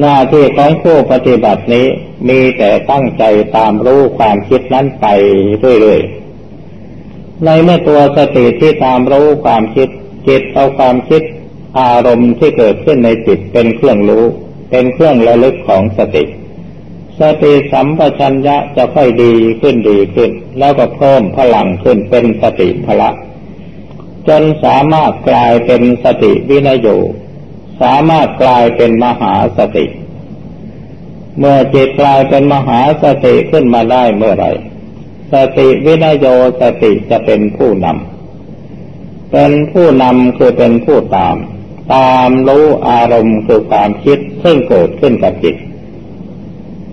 [0.00, 1.86] หน้าที่ของผู้ปฏิบัตินี้
[2.28, 3.24] มีแต่ตั้งใจ
[3.56, 5.06] ตามรู้ความคิดนั้นไป
[5.80, 9.88] เรื่อยๆ ในเมื่อตัวสติที่ตามรู้ความคิด
[10.28, 11.22] จิตเอาความคิด
[11.80, 14.24] อารมณ์ที่เกิดขึ้นในจิตเป็นเครื่องรู้
[14.70, 16.24] เป็นเครื่องระลึกของสติ
[17.20, 23.10] สติสัมปชัญญะจะค่อยดีขึ้นดีขึ้น แล้วก็เพิ่มพลังขึ้นเป็นสติพละ
[24.28, 26.88] จนสามารถกลายเป็นสติวินโย
[27.82, 29.86] สามารถกลายเป็นมหาสติ
[31.38, 34.46] เมื่อจิตกลายเป็นมหาสติขึ้นมาได้เมื่อไร
[35.32, 36.26] สติวินโย
[36.60, 41.36] สติจะเป็นผู้นำ เป็นผู้นำคือเป็นผู้ตาม
[41.94, 45.56] ตามรู้อารมณ์คือความคิดซึ่งเกิดขึ้นกับจิต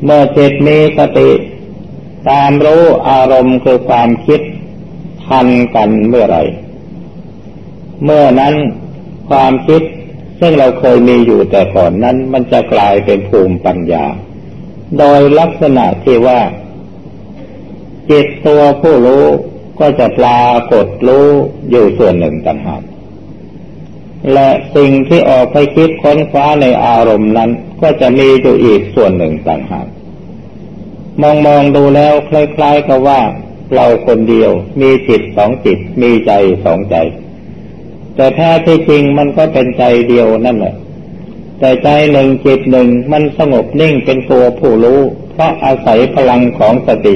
[0.03, 1.29] เมื่อจิตมีสติ
[2.29, 4.41] ตามรู้อารมณ์คือความคิด
[5.27, 6.37] ทันกันเมื่อไร
[8.03, 8.55] เมื่อนั้น
[9.29, 9.81] ความคิด
[10.39, 14.05] ซึ่งเราเคยมีอยู่แต่ก่อนนั้นมันจะกลายเป็นภูมิปัญญา
[14.99, 16.39] โดยลักษณะที่ว่า
[18.09, 19.25] จิตตัวผู้รู้
[19.79, 21.27] ก็จะปรากฏรู้
[21.69, 22.83] อยู่ส่วนหนึ่งต่างหาก
[24.33, 29.87] และสิ่งที่ออกไปคิดค้นคว้าในอารมณ์นั้น ก็จะมีอยู่อีกส่วนหนึ่งต่างหาก
[31.21, 33.21] มองมองดูแล้วคล้ายๆกับว่า
[33.75, 36.31] เราคนเดียวมีจิตสองจิตมีใจ
[36.65, 36.95] สองใจ
[38.15, 40.75] แต่แท้ที่จริงมันก็เป็นใจเดียวนั่นแหละ
[41.59, 44.99] แต่ใจหนึ่งจิตหนึ่งมันสงบนิ่งเป็นตัวผู้รู้
[45.31, 47.15] เพราะอาศัยพลังของสติ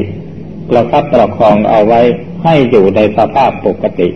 [0.70, 2.02] ประคับประคองเอาไว้
[2.44, 4.10] ให้อยู่ในสภาพปกติ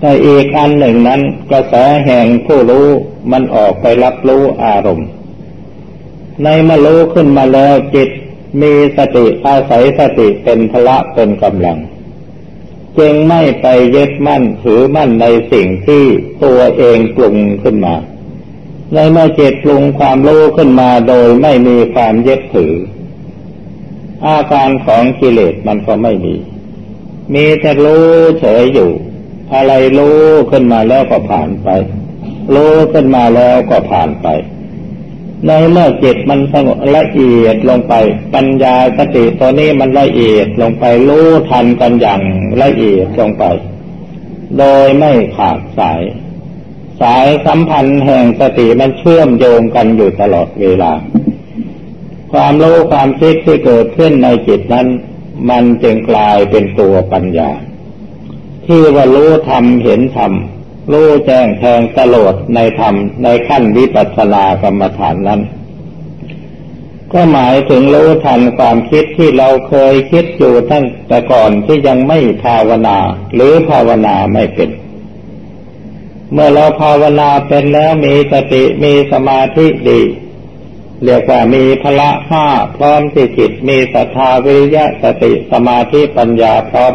[0.00, 1.74] แต่อีกอันหนึ่งนั้นกระแส
[2.06, 2.86] แห่งผู้รู้
[3.32, 5.08] มันออกไปรับรู้อารมณ์
[6.42, 8.08] ในเมื่อรู้ขึ้นมาแล้วจิต
[8.62, 11.78] มีสติอาศัยสติเป็นพละเป็นกำลัง
[12.98, 16.04] จึงไม่ไปยึดมั่นถือมั่นในสิ่งที่
[16.44, 17.94] ตัวเองปรุงขึ้นมา
[18.94, 22.74] ในเมื่อจิตปรุงความรู้ขึ้นมาโดยไม่มีความยึดถือ
[24.26, 26.34] อาการของกิเลสมันก็ไม่มี
[27.34, 28.04] มีแต่รู้
[28.40, 28.90] เฉยอยู่
[29.54, 30.18] อะไรรู้
[30.50, 31.68] ขึ้นมาแล้วก็ผ่านไป
[32.54, 34.26] รู้ขึ้นมาแล้วก็ผ่านไป
[35.46, 37.94] ในเมื่อจิตมันสงบละเอียดลงไป
[38.34, 42.20] ปัญญาสติตัวนี้มันละเอียดลงไปรู้ทันกันอย่าง
[42.62, 43.44] ละเอียดลงไป
[44.58, 46.02] โดยไม่ขาดสาย
[47.00, 50.92] สายสัมพันธ์แห่งสติมันเชื่อมโยงกันอยู่ตลอดเวลา
[52.32, 54.86] ความรู้ความคิดที่เกิดขึ้นในจิตนั้น
[55.50, 57.50] มันจึงกลายเป็นตัวปัญญา
[58.66, 60.32] ที่ว่ารู้ธรรมเห็นธรรม
[60.92, 62.94] รู้แจ้งแทงตลอดในธรรม
[63.24, 65.42] ในขั้นวิปัสสนากรรมฐานนั้น
[67.12, 72.98] ก็หมายถึงรู้ทันความคิดที่เราเคยคิดอยู่ตั้งแต่ก่อนที่ยังไม่ภาวนา
[73.34, 74.70] หรือภาวนาไม่เป็น
[76.32, 80.00] เมื่อเราภาวนาเป็นแล้วมีสติมีสมาธิดี
[81.02, 86.92] เรียกว่ามีพละห้าพร้อมที่จิตมีศรัทธาวิริยะสติสมาธิปัญญาพร้อม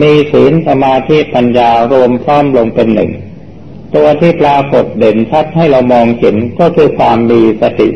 [0.00, 3.10] มีศีลสมาธิปัญญารวมพร้อมลงเป็นหนึ่ง
[3.94, 7.88] ตัวที่ปรากฏเด่นชัดให้เรามองเห็นก็คือความมีสติ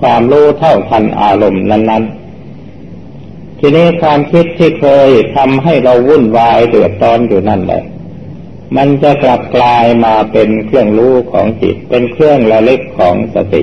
[0.00, 2.04] ความรู้เท่าทันอารมณ์นั้น
[2.82, 7.82] ๆ ทีนี้ความคิดที่เคยทำให้เราวุ่นวายเดือดร้อนอยู่นั่นแหละ
[8.76, 13.62] มันจะกลับกลายมาเป็นเครื่องรู้ของจิต เป็นเครื่องระลึกของสติ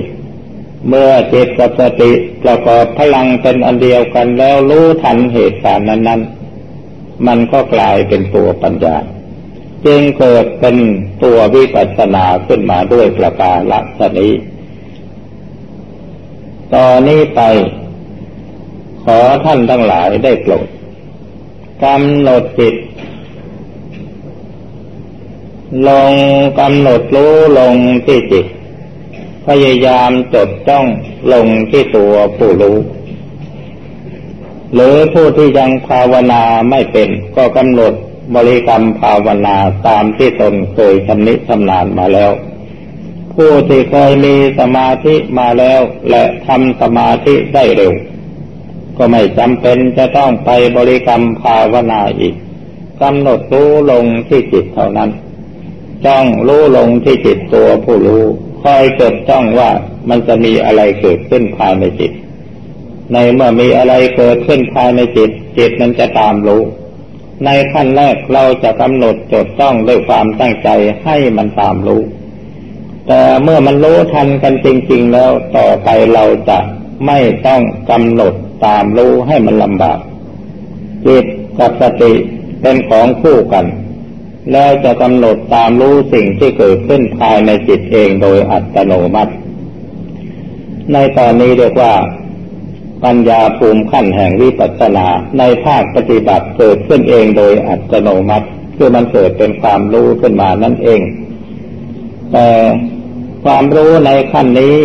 [0.88, 6.43] เมื่อจิตกับสติประกอบพลังเป็นอันเดียวกันแล้วรู้ทันเหตุการณ์นั้นๆ
[7.26, 8.96] มันก็กลายเป็นตัวปัญญา
[9.86, 10.76] จึงเกิดเป็น
[11.22, 14.28] ตัววิปัสสนาขึ้นมาด้วยประการลักษณี
[16.74, 17.40] ตอนนี้ไป
[19.04, 20.66] ขอท่านทั้งหลายได้โปรด
[21.84, 22.74] กำหนดจิต
[25.88, 26.12] ลง
[26.60, 27.74] กำหนดรู้ลง
[28.06, 28.46] ที่จิต
[29.46, 30.86] พยายามจดจ้อง
[31.32, 32.76] ลงที่ตัวผู้รู้
[34.74, 37.92] หรือผู้ที่ยังภาวนาไม่เป็น ก็กำหนด
[38.34, 39.56] บริกรรมภาวนา
[39.86, 42.32] ตามที่ตนเคยชำนิชำนาญมาแล้ว
[43.34, 47.92] ผู้ที่เคยมีสมาธิมาแล้วและทำสมาธิได้เร็ว
[48.96, 52.34] ก็ไม่จำเป็นจะต้องไปบริกรรมภาวนาอีก
[53.02, 55.10] กำหนดรู้ลงที่จิตเท่านั้น
[56.06, 58.24] จ้องรู้ลงที่จิตตัวผู้รู้
[58.62, 59.70] คอยจดจ้องว่า
[60.08, 62.12] มันจะมีอะไรเกิดขึ้นภายในจิต
[63.12, 66.62] ในเมื่อมีอะไรเกิดขึ้นภายในจิต จิตนั้นจะตามรู้
[67.44, 70.68] ในขั้นแรกเราจะกำหนดจดต้องด้วยความตั้งใจ
[71.04, 72.02] ให้มันตามรู้
[73.08, 76.58] แต่เมื่อมันรู้ทันกันจริง ๆ แล้วต่อไปเราจะ
[77.06, 78.34] ไม่ต้องกำหนด
[78.66, 79.98] ตามรู้ให้มันลำบาก
[81.06, 81.24] จิต
[81.58, 82.12] กับสติ
[82.62, 83.66] เป็นของคู่กัน
[84.52, 89.32] แล้วจะกำหนดตามรู้สิ่งที่เกิดขึ้นภายในจิตเองโดยอัตโนมัติ
[90.92, 91.94] ในตอนนี้เรียกว่า
[93.04, 95.06] ปัญญาภูมิขั้นแห่งวิปัสสนา
[95.38, 101.00] ในภาคปฏิบัติเกิดขึ้นเองโดยอัตโนมัติคือมันเกิดเป็นความรู้ขึ้นมานั่นเอง
[102.32, 102.48] แต่
[103.44, 104.76] ความรู้ในขั้นนี้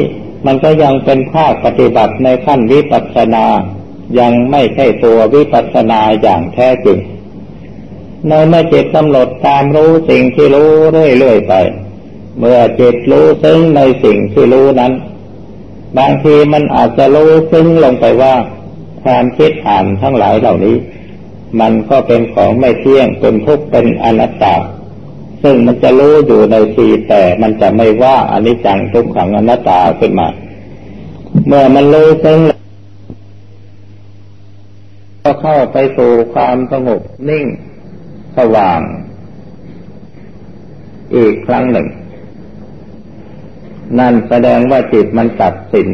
[0.46, 3.46] มันก็ยังเป็นภาคปฏิบัติในขั้นวิปัสสนา
[4.20, 6.98] ยังไม่ใช่ตัววิปัสสนาอย่างแท้จริง
[8.28, 11.54] ในเมื่อจิตกำหนดตามรู้สิ่งที่รู้เรื่อยๆไป
[12.40, 14.94] เมื่อจิตรู้ซึ้งในสิ่งที่รู้นั้น
[15.98, 18.34] บางทีมันอาจจะรู้ซึ้งลงไปว่า
[19.04, 20.76] ความคิดอ่านทั้งหลายเหล่านี้
[21.62, 24.56] มันก็เป็นของไม่เที่ยงเป็นทุกข์เป็นอนัตตา
[25.44, 30.28] ซึ่งมันจะรู้อยู่ในทีแต่มันจะไม่ว่าอนิจจังทุกขังอนัตตาขึ้นมา
[31.48, 32.40] เมื่อมันรู้ซึ่ง
[35.24, 37.46] ก็เข้าไปสู่ความสงบนิ่ง
[38.38, 38.80] สว่าง
[41.16, 41.88] อีกครั้งหนึ่ง
[43.98, 45.90] นั่นแสดงว่าจิตมันตัดสิน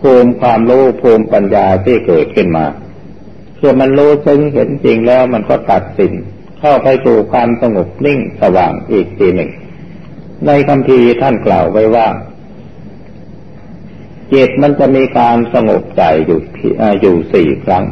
[0.00, 2.66] ภูมิความรู้ภูมิปัญญาที่เกิดขึ้นมา
[3.58, 6.12] คือมันรู้ซึ่งเห็นจริงแล้วมันก็ตัดสิน
[6.60, 9.50] เข้าไปสู่ความสงบนิ่งสว่างอีกทีหนึ่ง
[10.46, 12.08] ในคำพีท่านกล่าวไว้ว่า
[14.32, 16.40] จิตมันจะมีการสงบใจอยู่
[17.00, 17.84] อยู่สี่ครั้ง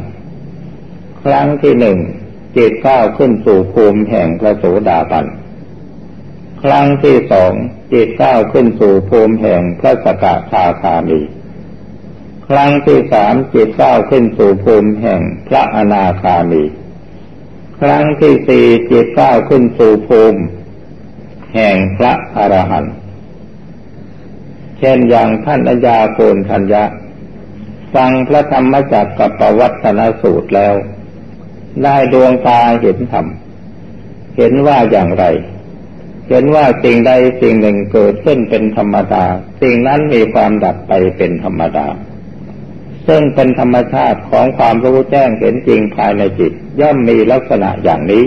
[1.23, 1.97] ครั้งที่หนึ่ง
[2.57, 5.25] จิตก้าวขึ้นสู่ภูมิแห่งพระโสดาบัน
[6.63, 7.53] ครั้งที่สอง
[7.93, 11.19] จิตก้าวขึ้นสู่ภูมิแห่งพระสกทาคามี
[12.47, 16.63] ครั้งที่สามจิตก้าวขึ้นสู่ภูมิแห่งพระอนาคามี
[17.81, 20.41] ครั้งที่สี่จิตก้าวขึ้นสู่ภูมิ
[21.53, 22.93] แห่งพระอรหันต์
[24.79, 26.83] เช่นอย่างท่านอาญาโกนทัญญะ
[27.93, 30.73] ฟังพระธรรมจักรกับปวัตนสูตรแล้ว
[31.83, 33.25] ได้ดวงตาเห็นธรรม
[34.37, 35.25] เห็นว่าอย่างไร
[36.29, 37.11] เห็นว่าสิ่งใด
[37.41, 39.25] สิ่งหนึ่งเกิดขึ้นเป็นธรรมดา
[39.61, 41.87] สิ่งนั้นมีความดับไปเป็นธรรมดา
[43.07, 48.23] ซึ่งเป็นธรรมชาติของความรู้แจ้งเห็นจริงภายในจิต ย่อมมีลักษณะอย่างนี้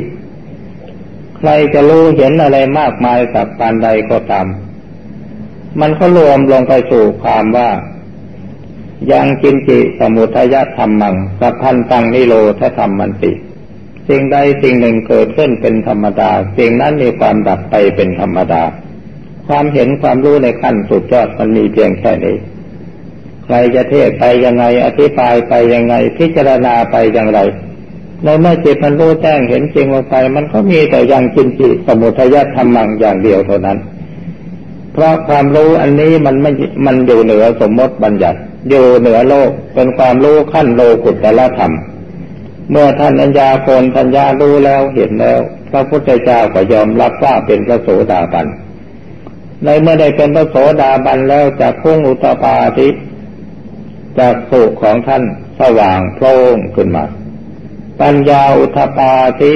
[1.39, 4.47] ใครจะรู้เห็นอะไรมากมายสักปานใดก็ตาม
[5.81, 7.71] มันก็รวมลงไปสู่ความว่า
[9.13, 13.33] ยังกินจิสมุทยธรรมังสัพพันตังนิโรธธรรมมันติ
[14.09, 18.63] สิ่งใดสิ่งหนึ่งเกิดขึ้นเป็นธรรมดา สิ่งนั้นมีความดับไปเป็นธรรมดา
[19.49, 22.37] ความเห็นความรู้ในขั้นสุดยอดมันมีเพียงแค่นี้
[23.45, 27.41] ใครจะเทศไปยังไงอธิบายไปยังไง พิจารณาไปอย่างไร
[28.25, 33.79] ในเมื่อจิตมันรู้แจ้งเห็นจริงลงไป มันก็มีแต่ยังกินจิสมุทยธรรมังอย่างเดียวเท่านั้น
[34.93, 36.51] เพราะความรู้อันนี้มันไม่
[36.87, 38.39] มันอยู่เหนือสมมติบัญญัติ
[38.69, 41.73] อยู่เหนือโลกเป็นความรู้ขั้นโลกุตละธรรม
[42.73, 48.47] เมื่อท่านอัญญาโกนทัญญารู้แล้วเห็นแล้ว พระพุทธเจ้าก็ยอมรับว่าเป็นพระโสดาบัน
[49.65, 52.89] ในเมื่อได้เป็นพระโสดาบันแล้วจากพุ่งอุตปาทิ
[54.19, 55.23] จากสุขของท่าน
[55.61, 57.05] สว่างโพล่งขึ้นมา
[58.01, 59.53] ปัญญาอุทปาทิ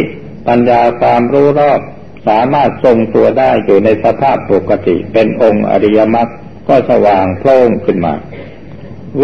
[0.48, 1.81] ปัญญาความรู้รอบ
[2.29, 6.29] สามารถทรงตัวได้อยู่ในสภาพปกติเป็นองค์อริยมรรค
[6.68, 8.14] ก็สว่างโพล่งขึ้นมา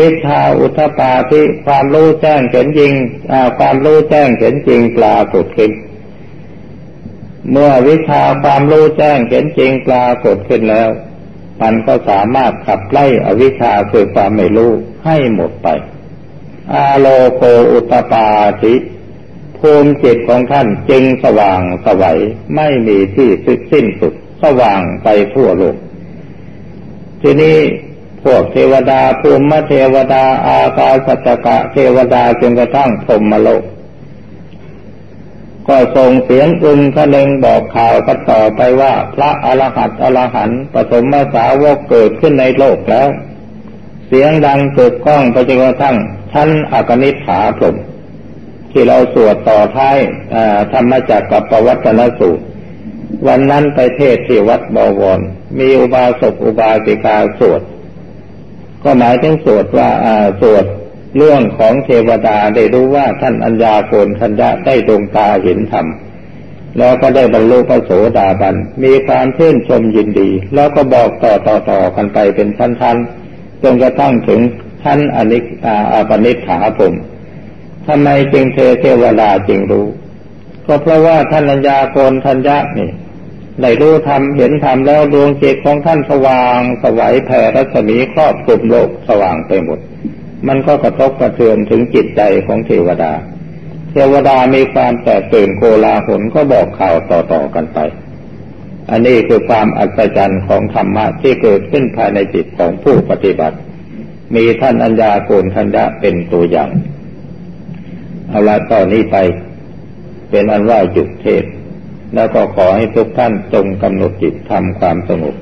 [0.01, 2.93] วิชาอุทปาทิความรู้แจ้งเห็นจริง
[3.59, 5.73] ความรู้แจ้งเห็นจริงปลากฏขึ้น
[7.51, 10.89] เมื่อวิชาความรู้แจ้งเห็นจริงปลากฏขึ้นแล้ว
[11.63, 14.73] มันก็สามารถขับไล่อวิชชาคือความไม่รู้
[15.07, 15.69] ให้หมดไป
[16.73, 18.27] อาโลโกอุตปา
[18.63, 18.75] ทิ
[19.59, 22.21] ภูมิจิตของท่านจึงสว่างสวัย
[22.57, 23.29] ไม่มีที่
[23.71, 25.77] สิ้นสุดสว่างไปทั่วโลก
[27.23, 27.57] ทีนี้
[28.25, 33.63] พวกเทวดาภูมิเทวดา อากาสัจกะเทวดาจนกระทั่งพรมโลก
[35.69, 41.05] ก็ส่งเสียงอึงคะนึงบอกข่าวกันต่อไปว่า พระอรหัตอรหันต์ปฐม
[41.35, 43.09] สาวกเกิดขึ้นในโลกแล้ว
[44.07, 45.97] เสียงดังเกิดก้องไปจนกระทั่ง
[46.33, 47.77] ท่านอากนิษฐาพรม
[48.71, 49.99] ที่เราสวดต่อท้าย
[50.73, 52.45] ธรรมจักรกับปวัตนสูตร
[53.27, 55.21] วันนั้นไปเทศที่วัดบวร
[55.59, 57.63] มีอุบาสกอุบาสิกาสวด
[58.85, 59.91] ก็หมายถึงสวดว่า
[60.41, 60.65] สวด
[61.17, 65.87] เรื่องของเทวดาได้รู้ว่าท่านอัญญาโกนทัญญาได้ดวงตาเห็นธรรม
[66.79, 74.41] แล้วก็ได้บรรลุพระโสดาบัน มีความเชื่นชมยินดี แล้วก็บอกต่อต่อต่อกันไปเป็นชั้นๆจนกระทั่งถึง
[74.85, 75.45] ท่านอนิก
[75.93, 76.93] อาปนิฐาผม
[77.87, 79.87] ทำไมจึงเทเทวดาจึงรู้
[80.67, 82.91] ก็เพราะว่าท่านัญญาโกนทัญญะนี่
[83.61, 89.79] ได้รู้ทำเห็นทำแล้วดวงจิตของท่านสว่าง สวัยแผ่รัศมีครอบคลุมโลกสว่างไปหมด
[90.49, 93.13] มันก็กระทบกระเทือนถึงจิตใจของเทวดา
[93.93, 97.79] เทวดามีความแตกตื่นโกลาหลก็บอกข่าวต่อๆกันไป
[98.91, 103.57] อันนี้คือความอัศจรรย์ของธรรมะที่เกิดขึ้นภายในจิตของผู้ปฏิบัติ
[104.35, 106.71] มีท่านอัญญาโกนทัญญะเป็นตัวอย่าง
[108.29, 109.17] เอาละต่อนนี้ไป
[110.31, 111.45] เป็นอันว่าหยุดเทศ
[112.15, 115.35] แล้วก็ขอให้ทุกท่านจงกำหนดจิตทำความสงบ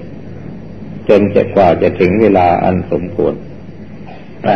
[1.08, 3.34] จนจะกว่าจะถึงเวลาอันสมควร
[4.42, 4.54] แต่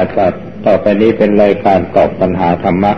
[0.67, 2.93] ต่อไปนี้เป็นรายการตอบปัญหาธรรมะ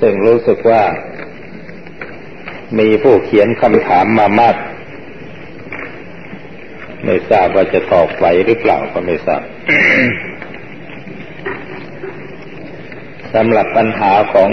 [0.00, 0.82] ซึ่งรู้สึกว่า
[2.78, 4.56] มีผู้เขียนคำถามมามาก
[7.04, 9.42] ไม่ทราบว่าจะตอบไหวหรือเปล่าก็ไม่ทราบ
[13.34, 14.50] สำหรับปัญหาของ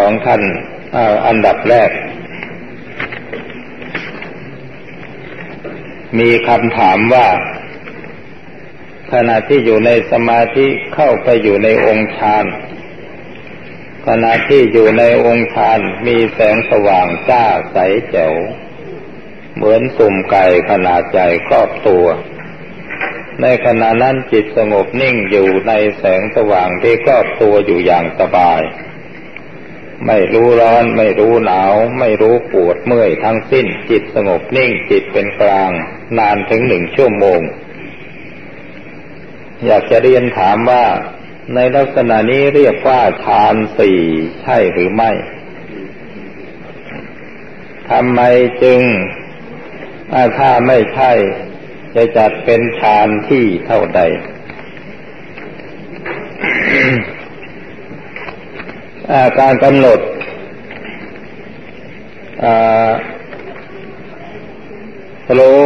[0.00, 0.42] ของท่าน
[1.26, 1.90] อันดับแรก
[6.18, 7.28] มีคำถามว่า
[9.12, 12.44] ขณะที่อยู่ในสมาธิเข้าไปอยู่ในองค์ฌาน
[14.08, 17.76] ขณะที่อยู่ในองค์ฌานมีแสงสว่างจ้าใส
[18.10, 18.34] แจ๋ว
[19.54, 22.04] เหมือนสุ่มไก่ขนาดใหญ่ครอบตัว
[23.42, 28.60] ในขณะนั้นจิตสงบนิ่งอยู่ในแสงสว่างที่ครอบตัวอยู่อย่างสบาย
[30.06, 35.70] ไม่รู้ร้อนไม่รู้หนาว ไม่รู้ปวดเมื่อยทั้งสิ้น จิตสงบนิ่งจิตเป็นกลาง
[36.18, 37.40] นานถึงหนึ่งชั่วโมง
[39.66, 40.84] อยากจะเรียนถามว่า
[41.54, 44.00] ในลักษณะนี้เรียกว่าฌานสี่
[44.42, 45.10] ใช่หรือไม่
[47.90, 48.20] ทำไม
[48.62, 48.80] จึง
[50.38, 51.12] ถ้าไม่ใช่
[51.94, 54.00] จะจัดเป็นฌานที่เท่าใด
[59.40, 60.00] การกำหนด
[65.38, 65.64] รู้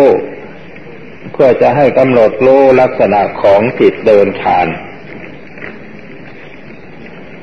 [1.33, 4.67] เพื่อจะให้กำหนดรู้ลักษณะของจิตเดินฌาน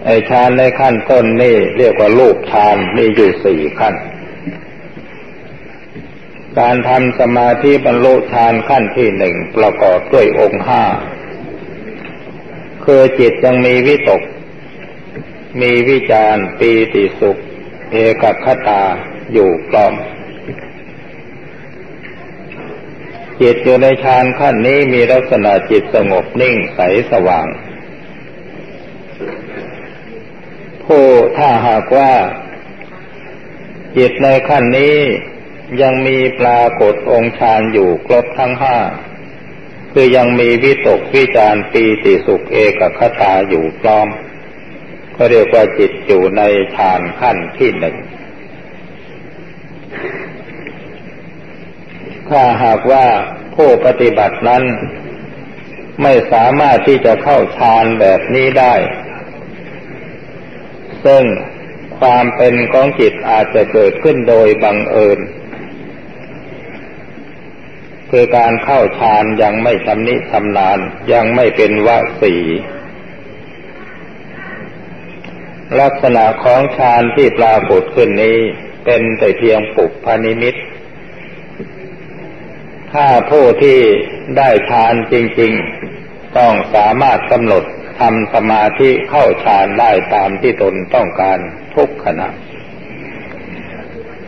[0.06, 3.95] ไอฌานในขั้นต้นนี่เรียกว่าลูกฌานมีอยู่สี่ขั้น
[6.60, 10.84] การทำสมาธิบรรลุฌานขั้นที่หนึ่งประกอบด้วยองค์ห้า
[12.86, 14.22] คือจิตยังมีวิตก
[15.60, 17.38] มีวิจารปีติสุข
[17.91, 18.84] เอกคตา
[19.34, 19.95] อยู่กล้อม
[23.41, 26.80] จิตอยู่ในฌานขั้นนี้มีลักษณะจิตสงบนิ่งใส
[27.12, 27.47] สว่าง
[30.86, 31.06] ผู้
[31.38, 32.14] ถ้าหากว่า
[33.97, 34.95] จิตในขั้นนี้
[35.82, 38.78] ยังมีปรากฏองค์ฌานอยู่ครบทั้งห้า
[39.93, 44.08] คือยังมีวิตกวิจารปีติสุขเอกคตาอยู่พร้อม
[45.24, 46.41] ก็เรียกว่าจิตอยู่ใน
[46.76, 47.95] ฌานขั้นที่หนึ่ง
[52.30, 53.05] ถ้าหากว่า
[53.55, 54.63] ผู้ปฏิบัตินั้น
[56.03, 58.76] ไม่สามารถที่จะเข้าฌานแบบนี้ได้
[61.05, 61.24] ซึ่ง
[61.99, 65.19] ความเป็นของจิตอาจจะเกิดขึ้นโดยบังเอิญ
[68.11, 70.80] คือการเข้าฌานยังไม่ชำนิชำนาญ
[71.13, 71.89] ยังไม่เป็นว
[72.24, 72.36] สี
[75.80, 78.38] ลักษณะของฌานที่ปรากฏขึ้นนี้
[78.86, 80.55] เป็นแต่เพียงปุกพานิมิต
[82.93, 83.80] ถ้าผู้ที่
[84.38, 85.53] ได้ฌานจริง
[85.95, 87.63] ๆ ต้องสามารถกำหนด
[87.99, 91.38] ทำสมาธิเข้าฌานได้ตามที่ตนต้องการ
[91.76, 92.30] ทุกขณะ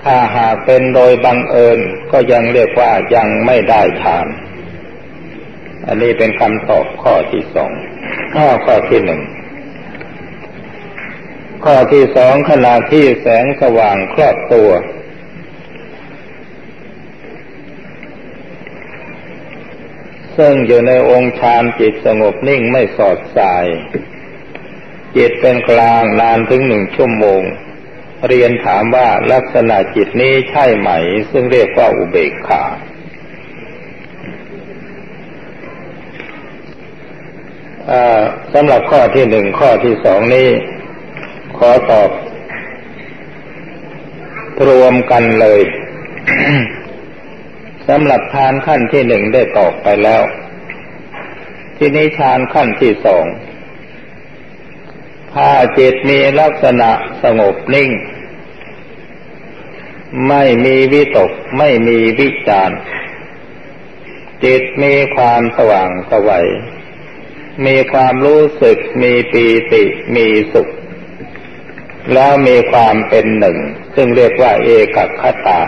[0.03, 1.79] ถ้าหากเป็นโดยบังเอิญ
[2.11, 4.27] ก็ยังเรียกว่ายังไม่ได้ฌาน
[5.87, 7.71] อันนี้เป็นคำตอบข้อที่สอง
[8.35, 9.21] ข้อข้อที่หนึ่ง
[11.63, 14.69] ข้อที่สองขณะที่แสงสว่างครอบตัว
[20.37, 23.65] ซึ่งอยู่ในองค์ฌานจิตสงบนิ่งไม่สอดสาย
[25.17, 27.41] จิตเป็นกลางนานถึงหนึ่งชั่วโมง
[28.27, 30.89] เรียนถามว่าลักษณะจิตนี้ใช่ไหม
[31.31, 32.63] ซึ่งเรียกว่าอุเบกขา
[38.53, 40.49] สำหรับข้อที่หนึ่งข้อที่สองนี้
[41.57, 42.09] ขอตอบ
[44.67, 45.61] รวมกันเลย
[47.87, 50.23] สำหรับฌานขั้นที่หนึ่งได้ตอบไปแล้ว
[51.77, 53.25] ที่นี้ฌานขั้นที่สอง
[55.33, 56.91] ถ้าจิตมีลักษณะ
[57.23, 57.91] สงบนิ่ง
[60.29, 62.71] ไม่มีวิตก ไม่มีวิจาร
[64.43, 66.47] จิตมีความสว่างสวัย
[67.65, 69.83] มีความรู้สึกมีปีติ
[70.15, 70.69] มีสุข
[72.11, 73.57] แล้วมีความเป็นหนึ่ง
[73.95, 75.59] ซึ่งเรียกว่าเอกคตา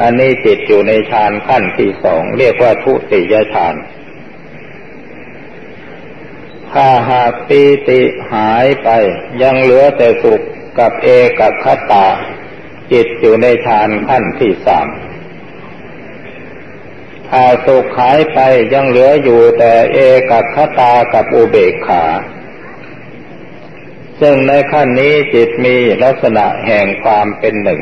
[0.00, 3.74] อันนี้จิตอยู่ในฌานขั้นที่สองเรียกว่าทุติยฌาน
[6.72, 8.00] ถ้าหากปีติ
[8.32, 8.88] หายไป
[9.42, 10.40] ยังเหลือแต่สุข
[10.78, 11.08] กับเอ
[11.38, 12.06] กคตา
[12.92, 14.88] จิตอยู่ในฌานขั้นที่สาม
[17.30, 18.38] ถ้าสุขหายไป
[18.72, 19.98] ยังเหลืออยู่แต่เอ
[20.30, 22.04] กคตากับอุเบกขา
[24.20, 27.80] ซึ่งในขั้นนี้จิตมีลักษณะแห่งความเป็นหนึ่ง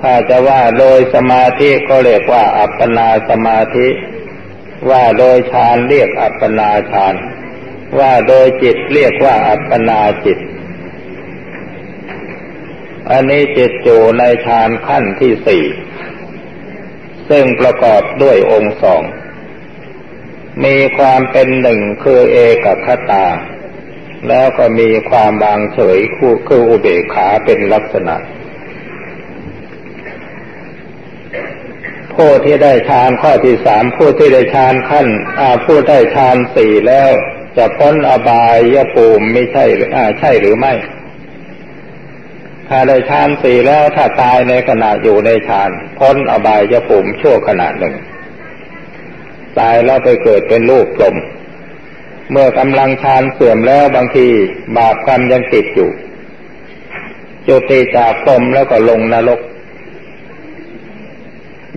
[0.00, 3.88] ถ้าจะว่าโดยสมาธิก็เรียกว่า อัปปนาสมาธิ
[4.90, 7.14] ว่าโดยฌานเรียกอัปปนาฌาน
[7.98, 10.38] ว่าโดยจิตเรียกว่าอัปปนาจิต
[13.10, 15.64] อันนี้จิตอยู่ในฌานขั้นที่สี่
[17.28, 19.02] ซึ่งประกอบด้วยองค์สอง
[20.64, 23.26] มีความเป็นหนึ่งคือเอกคตา
[24.28, 28.16] แล้วก็มีความบางเฉยคู่คืออุเบกขาเป็นลักษณะ
[32.14, 35.06] ผู้ที่ได้ฌานข้อที่สามผู้ที่ได้ฌานขั้น
[35.64, 37.10] ผู้ได้ฌานสี่แล้ว
[37.56, 39.64] จะพ้นอบายยภูมิไม่ใช่
[40.20, 40.72] ใช่หรือไม่
[42.68, 47.94] ถ้าได้ฌานสี่แล้วถ้าตายในขณะอยู่ในฌานพ้นอบายยภูมิชั่วขณะหนึ่ง
[49.58, 51.16] ตายแล้วไปเกิดเป็นลูกลม
[52.30, 54.26] เมื่อกำลังฌานเสื่อมแล้วบางที
[54.76, 55.90] บาปกรรมยังติดอยู่
[57.46, 59.40] จุติจากพรมแล้วก็ลงนรก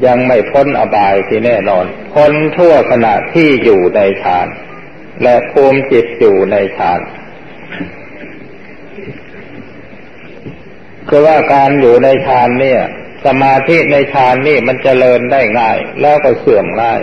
[0.05, 4.47] ยังไม่พ้นอบายที่แน่นอน พ้นทั่วขณะที่อยู่ในฌาน
[5.23, 6.99] และภูมิจิตอยู่ในฌาน
[11.09, 12.81] คือว่าการอยู่ในฌานเนี่ย
[13.25, 16.99] สมาธิในฌานนี่มันจเจริญได้ง่าย แล้วก็เสื่อมง่าย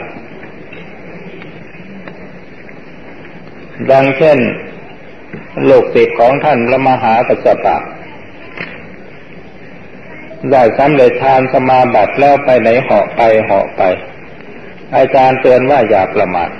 [3.90, 4.38] ดังเช่น
[5.68, 7.76] ลูกศิษย์ของท่านพระมหากัสสปะ
[10.50, 13.82] ได้สำเร็จฌานสมาบัติแล้วไปไหนเหาะไปเหาะไป
[14.96, 16.50] อาจารย์เตือนว่าอย่าประมาท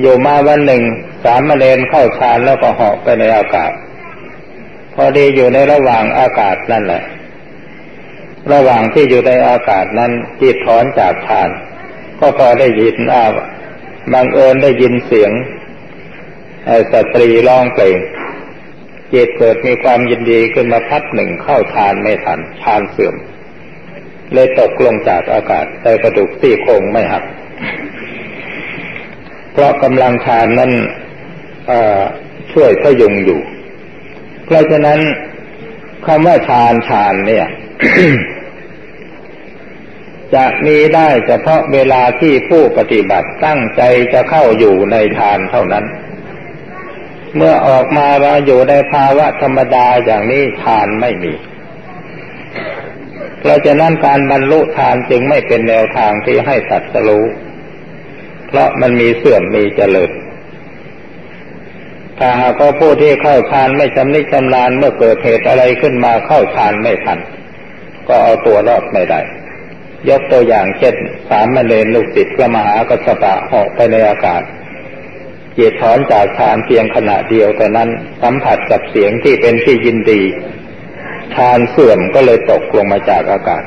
[0.00, 0.82] อยู่มาวันหนึ่ง
[1.24, 3.72] สามเณรเข้าฌานแล้วก็เหาะไปในอากาศ
[4.94, 7.02] พอดีอยู่ในระหว่างอากาศนั่นแหละ
[8.52, 11.48] ระหว่างที่อยู่ในอากาศนั้นจิตถอนจากฌาน
[12.18, 13.24] ก็พอได้ยินอา
[14.12, 15.32] บังเอิญได้ยินเสียง
[16.92, 17.96] สตรีร้องเพลง
[19.12, 23.14] จิตเกิดมีความยินดีขึ้นมาพัดหนึ่งเข้าฌานไม่ทันฌานเสื่อม
[24.32, 27.24] เลยตกลงจากอากาศแต่กระดูกซี่โครงไม่หัก
[29.52, 30.72] เพราะกำลังฌานนั้น
[32.52, 33.40] ช่วยพยุงอยู่
[34.46, 35.00] เพราะฉะนั้น
[36.06, 37.46] คำว่าฌานฌานเนี่ย
[40.34, 45.84] จะมีได้เฉพาะเวลาที่ผู้ปฏิบัติตั้งใจจะเข้าอยู่ในฌานเท่านั้น
[47.36, 51.34] เมื่อออกมาเราอยู่ในภาวะธรรมดาอย่างนี้ทานไม่มี
[53.44, 57.26] เราะฉะนั้นการบรรลุทานจึงไม่เป็นแนวทางที่ให้ตัดสรู้
[58.48, 60.10] เพราะมันมีเสื่อมมีเจริญ
[62.18, 67.18] ถ้าหากผู้ที่เข้าฌานไม่จำนิจำลานเมื่อเกิดเหตุอะไรขึ้นมาเข้าฌานไม่ทัน
[68.08, 69.20] ก็เอาตัวรอดไม่ได้
[70.08, 70.94] ยกตัวอย่างเช่น
[71.28, 74.42] สามมเณรลูกศิษย์พระมหากัสปะเหาะไปในอากาศ
[75.58, 77.88] จิตถอนจากฌานเพียงขณะเดียวแต่นั้น
[78.22, 80.22] สัมผัสกับเสียงที่เป็นที่ยินดี
[81.34, 83.62] ฌานเสื่อมก็เลยตกลงมาจากอากาศ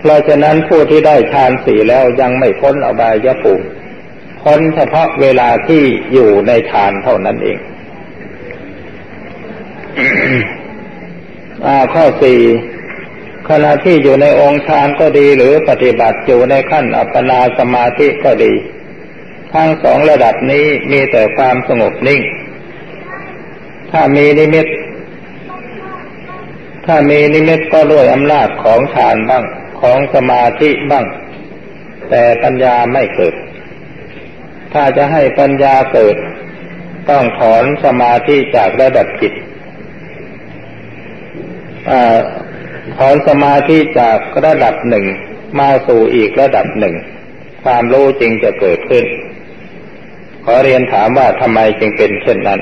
[0.00, 3.66] เพราะฉะนั้นผู้ที่ได้ฌานสี่แล้วยังไม่พ้นอบายภูมิ
[4.42, 5.82] พ้นเฉพาะเวลาที่
[6.12, 7.58] อยู่ในฌานเท่านั้นเอง
[11.64, 12.40] อข้อสี่
[13.50, 18.52] ขณะที่อยู่ในองค์ฌานก็ดีหรือปฏิบัติอยู่ในขั้นอัปปนาสมาธิก็ดี
[19.54, 22.20] ทั้งสองระดับนี้มีแต่ความสงบนิ่ง
[23.90, 24.66] ถ้ามีนิมิต
[26.86, 29.44] ถ้ามีนิมิตก็ด้วยอำนาจของฌานบ้าง
[29.80, 31.06] ของสมาธิบ้าง
[32.10, 33.34] แต่ปัญญาไม่เกิด
[34.74, 36.16] ถ้าจะให้ปัญญาเกิด
[37.10, 39.34] ต้องถอนสมาธิจากระดับจิต
[42.98, 45.04] ถอนสมาธิจากระดับหนึ่ง
[45.58, 46.94] มาสู่อีกระดับหนึ่ง
[47.64, 49.04] ความรู้จริงจะเกิดขึ้น
[50.44, 52.60] ขอเรียนถามว่าทำไมจึงเป็นเช่นนั้น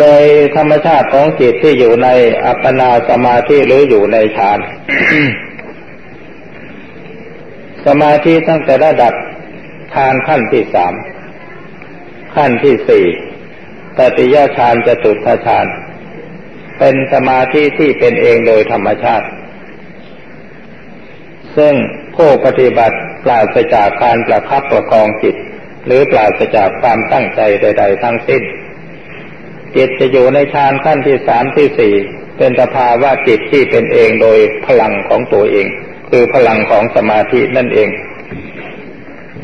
[0.00, 0.22] โดย
[0.56, 2.08] ธรรมชาติของจิตที่อยู่ใน
[2.44, 4.58] อัปปนาสมาธิหรืออยู่ในฌาน
[7.86, 9.14] สมาธิตั้งแต่ระดับ
[9.92, 10.94] ฌานขั้นที่สาม
[12.34, 13.06] ขั้นที่สี่
[13.96, 15.66] ตติยาฌานจะตุตฌาน
[16.78, 19.26] เป็นสมาธิที่เป็นเองโดยธรรมชาติ
[21.56, 21.74] ซึ่ง
[22.16, 25.36] ผู้ปฏิบัติปราศจากการประคับประคองจิต
[25.86, 28.42] หรือปราศจากความตั้งใจใด ๆ ทั้งสิ้น
[29.76, 31.94] จิตจะอยู่ในฌานขั้นที่สามที่สี่
[32.38, 35.66] เป็นสภาวะจิตที่เป็นเองโดยพลังของตัวเอง
[36.10, 37.88] คือพลังของสมาธินั่นเอง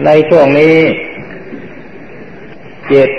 [0.05, 0.77] ในช่วงนี้
[2.93, 3.11] จิต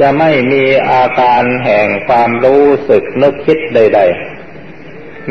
[0.00, 4.35] จะไม่มีอาการแห่งความรู้สึกนึกคิดใด ๆ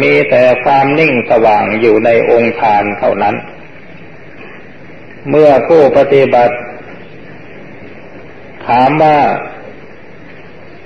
[0.01, 3.35] มีแต่ความนิ่งสว่างอยู่ในองค์ฌานเท่านั้น
[5.29, 6.55] เมื่อผู้ปฏิบัติ
[8.67, 9.19] ถามว่า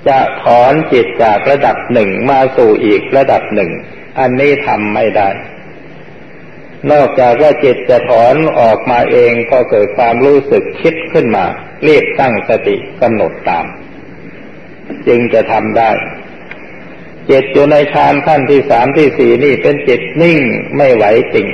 [0.08, 3.70] จะถอนจิตจากระดับหนึ่งมาสู่อีกระดับหนึ่ง
[4.18, 5.28] อันนี้ทำไม่ได้
[6.90, 11.44] นอกจากว่าจิตจะถอนออกมาเองก็เกิดความรู้สึกคิดขึ้นมา
[11.84, 13.66] เรีบตั้งสติกำหนดตาม
[15.06, 15.90] จึงจะทำได้
[17.30, 20.38] จิตอยู่ในฌานขั้นที่สามที่สี่นี่เป็นจิตนิ่ง
[20.76, 21.04] ไม่ไหว
[21.34, 21.46] จริง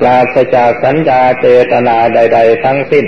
[0.00, 3.06] ปราศจากสัญญาเจตนาใด ๆ ทั้งสิ้น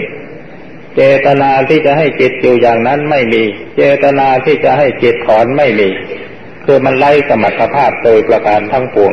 [0.96, 3.42] เจตนาที่จะให้จิตอยู่อย่างนั้นไม่มี
[3.76, 5.88] เจตนาที่จะให้จิตถอนไม่มี
[6.64, 9.12] คือมันไล่สมรรถภาพโดยประการทั้งปวง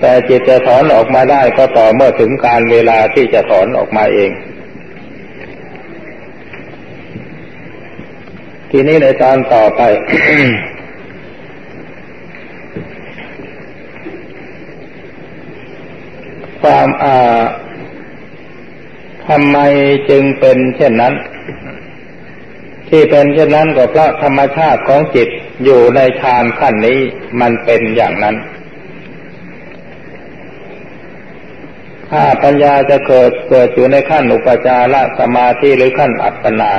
[0.00, 4.30] แต่จิตจะถอนออกมาได้ก็ต่อเมื่อถึงการเวลาที่จะถอนออกมาเอง
[8.70, 9.80] ทีนี้ในตอนต่อไป
[16.62, 17.42] ความอ่า
[19.26, 19.58] ทำไม
[20.10, 21.14] จึงเป็นเช่นนั้น
[22.88, 25.28] ที่เป็นเช่นนั้นก็เพราะธรรมชาติของจิต
[25.64, 26.98] อยู่ในฌานขั้นนี้
[27.40, 28.36] มันเป็นอย่างนั้น
[32.10, 36.72] ถ้าปัญญาจะเกิดเกิดอยู่ในขั้นอุปจารสมาธิหรือขั้นอัปปนา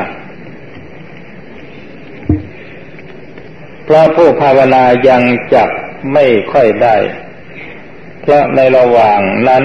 [3.78, 5.23] เพราะผู้ภาวนายัง
[5.53, 5.69] จับ
[6.13, 6.95] ไม่ค่อยได้
[8.21, 9.63] เพราะในระหว่างนั้น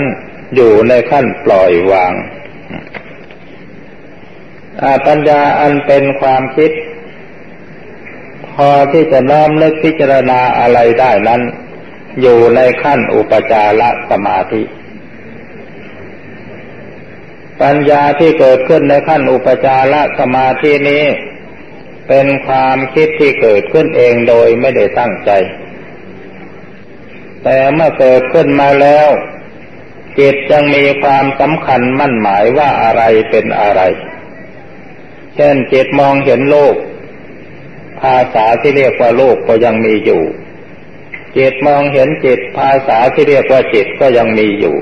[0.55, 2.13] อยู่ในขั้นปล่อยวาง
[4.83, 6.71] อาปัญญาอันเป็นความคิด
[8.55, 11.43] พอที่จะน้อมนึกพิจารณาอะไรได้นั้น
[12.21, 14.63] อยู่ในขั้นอุปจารสมาธิ
[17.63, 21.05] ปัญญาที่เกิดขึ้นในขั้นอุปจารสมาธินี้
[22.09, 25.31] เป็นความคิดที่เกิดขึ้นเองโดยไม่ได้ตั้งใจ
[27.45, 29.09] แต่เมื่อเกิดขึ้นมาแล้ว
[30.19, 33.81] จิตยังมีความสำคัญมั่นหมายว่าอะไรเป็นอะไร
[35.37, 36.77] เช่นจิตมองเห็นโลก
[38.01, 40.23] ภาษาที่เรียกว่าโลกก็ยังมีอยู่
[41.39, 44.77] จิตมองเห็นจิต ภาษาที่เรียกว่าจิตก็ยังมีอยู่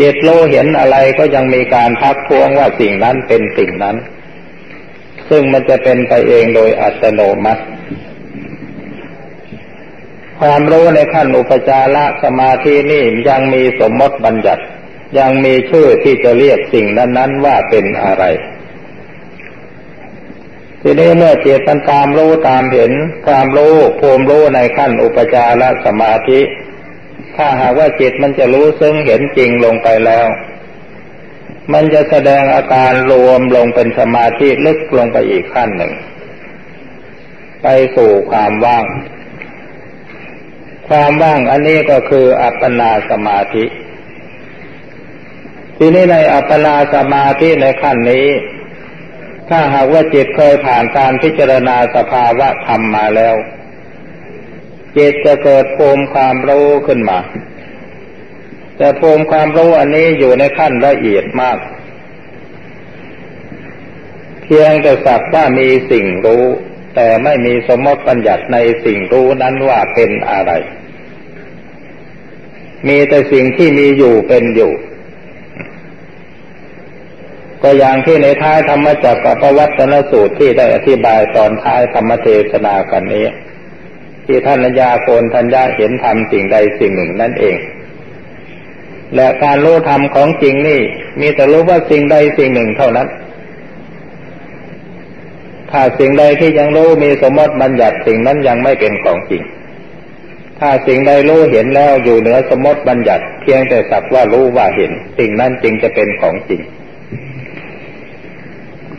[0.00, 3.96] จิตโลเห็นอะไรก็ยังมีการทักท้วงว่าสิ่งนั้นเป็นสิ่งนั้น
[5.34, 7.62] ซึ่งมันจะเป็นไปเองโดยอัตโนมัติ
[10.40, 14.64] ความรู้ในขั้นอุปจารสมาธินี่ยังมีสมมติบัญญัติ
[15.18, 18.24] ยังมีชื่อที่จะเรียกสิ่งนั้นๆว่าเป็นอะไร
[20.82, 22.92] ทีนี้เมื่อจิตมันตามรู้ตามเห็น
[23.26, 26.40] ความรู้ภูมิรู้ในขั้นอุปจารสมาธิ
[27.36, 30.26] ถ้าหากว่าจิตมันจะรู้ซึ่งเห็นจริงลงไปแล้ว
[31.72, 35.92] มันจะแสดงอาการรวมลงเป็นสมาธิลึกลงไปอีกขั้นหนึ่ง
[37.62, 38.84] ไปสู่ความว่าง
[40.88, 43.64] ความว่างอันนี้ก็คืออัปปนาสมาธิ
[45.76, 48.26] ทีนี้ในอัปปนาสมาธิในขั้นนี้
[49.48, 53.34] ถ้าหากว่าจิตเคยผ่านการพิจารณาสภาวะธรรมมาแล้ว
[54.96, 57.18] จิตจะเกิดภูมิความรู้ขึ้นมา
[58.82, 61.58] แต่ภูมิความรู้อันนี้อยู่ในขั้นละเอียดมาก
[64.42, 66.44] เพียงแต่สักว่ามีสิ่งรู้
[66.94, 70.52] แต่ไม่มีสมมติปัญญัติในสิ่งรู้นั้นว่าเป็นอะไร
[72.88, 74.72] มีแต่สิ่งที่มีอยู่เป็นอยู่
[77.62, 83.26] ก็อย่างที่ในท้ายธรรมจักรปวัตนสูตรที่ได้อธิบายตอนท้ายธรรมเทศนากันนี้
[84.26, 87.58] ที่ท่านญาโกนทัญญาเห็นธรรมสิ่งใดสิ่งหนึ่งนั่นเอง
[89.16, 90.80] และการรู้ธรรมของจริงนี่
[91.20, 93.08] มีแต่รู้ว่าสิ่งใดสิ่งหนึ่งเท่านั้น
[95.70, 99.42] ถ้าสิ่งใดที่ยังรู้มีสมมติบัญญัติสิ่งนั้นยังไม่เป็นของจริง
[100.58, 106.60] ถ้าสิ่งใดรู้เห็นแล้วอยู่เหนือสมมติบัญญัติ เพียงแต่สักว่ารู้ว่าเห็น สิ่งนั้นจริงจะเป็นของจริง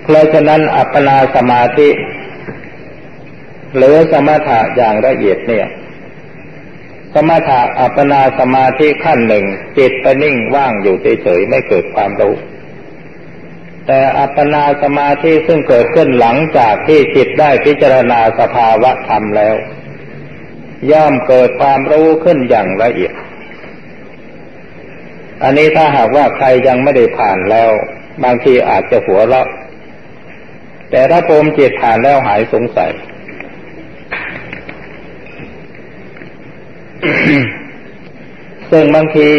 [0.04, 1.90] เพราะฉะนั้นอัปปนาสมาธิ
[3.78, 5.68] หรือสมถะอย่างละเอียดเนี่ย
[7.14, 9.46] สมถะอัปปนาสมาธิขั้นหนึ่ง
[9.78, 12.34] จิตไปนิ่งว่างอยู่เฉยๆไม่เกิดความรู้
[13.88, 19.56] แต่อัปปนาสมาธิซึ่งเกิดขึ้นหลังจากที่จิตได้พิจารณาสภาวะธรรมแล้ว
[20.92, 23.14] ย่อมเกิดความรู้ขึ้นอย่างละเอียด
[25.44, 27.70] อันนี้ถ้าหากว่าใครยังไม่ได้ผ่านแล้ว
[28.24, 29.48] บางทีอาจจะหัวเราะ
[30.92, 32.92] แต่ถ้าภูมิจิตผ่านแล้วหายสงสัย
[38.72, 39.30] ซึ่งบางที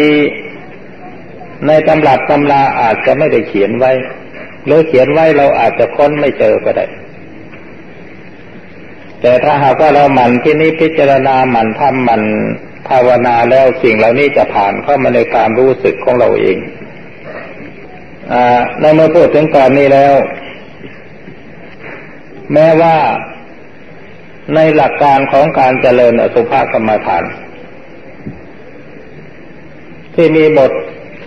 [1.67, 3.91] ในตำรับตำราอาจจะไม่ได้เขียนไว้
[4.65, 6.85] หรือเขียนไว้เราอาจจะค้นไม่เจอก็ได้
[9.21, 12.23] แต่ถ้าหากว่าเราหมั่นที่นี้พิจารณาหมั่นทำหมั่น
[12.87, 16.57] ภาวนาแล้วสิ่งเหล่านี้จะผ่านเข้ามาในความรู้สึกของเราเอง
[18.31, 18.33] อ
[18.79, 20.13] ในเมื่อพูดถึงก่อนนี้แล้ว
[22.53, 22.95] แม้ว่า
[24.55, 27.23] ในหลักการของการเจริญอสุภกรรมฐาน
[30.15, 30.71] ที่มีบท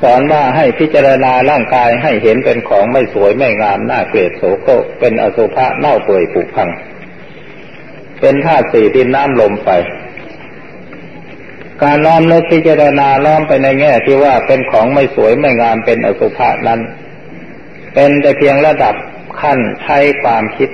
[0.02, 6.68] สอนว่าให้พิจารณาร่างกายให้เห็นเป็นของไม่สวยไม่งามน่าเกลียดโสโครกเป็นอสุภะเน่าเปื่อยผุพัง
[8.20, 9.68] เป็นธาตุสี่ดินน้ำลมไฟ
[11.82, 16.80] การน้อมนึกพิจารณาน้อมไปในแง่ที่ว่าเป็นของไม่สวยไม่งามเป็นอสุภะนั้น
[17.94, 18.94] เป็นแต่เพียงระดับ
[19.40, 20.70] ขั้นใช้ความคิด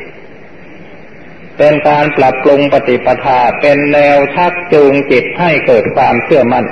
[1.58, 6.64] เป็นการปรับปรุงปฏิปทาเป็นแนวชักจูงจิตให้เกิดความเชื่อมั่น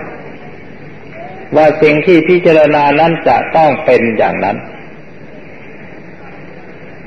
[1.57, 4.57] ว่าสิ่งที่พิจารณานั้นจะต้องเป็นอย่างนั้น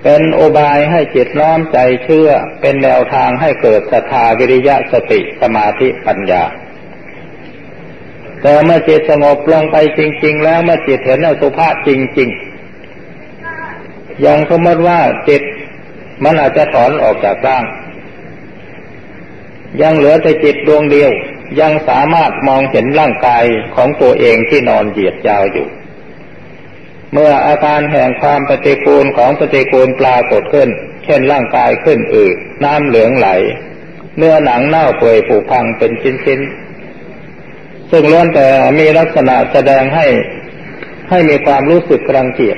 [0.04, 2.30] เป็นโอบายให้จิตน้อมใจเชื่อ
[2.62, 6.44] เป็นแนวทางให้เกิดศรัทธาวิริยะสติสมาธิปัญญา
[8.42, 11.90] แต่เมื่อจิตสงบลงไปจริง ๆ แล้วเมื่อจิตเห็นอสุภะจ
[12.20, 12.30] ริง
[13.06, 15.42] ๆ อย่างสมมติว่าจิต
[16.24, 17.66] มันอาจจะถอนออกจากร่าง
[19.82, 21.12] ยังเหลือแต่จิตดวงเดียว
[21.60, 23.44] ยังสามารถมองเห็นร่างกาย
[23.76, 25.68] ของตัวเองที่นอนเหยียดยาวอยู่
[27.14, 30.70] เมื่ออาการแห่งความปฏิกูลของปฏิกูลปรากฏขึ้น
[31.06, 33.28] เช่นร่างกายขึ้นอืดน้ำเหลืองไหล
[34.18, 38.48] เนื้อหนังเน่าเปื่อยผุพังเป็นชิ้นๆ ซึ่งล้วนแต่
[38.80, 40.08] มีลักษณะแสดงให้
[41.10, 42.58] ให้มีความรู้สึกรังเกียจ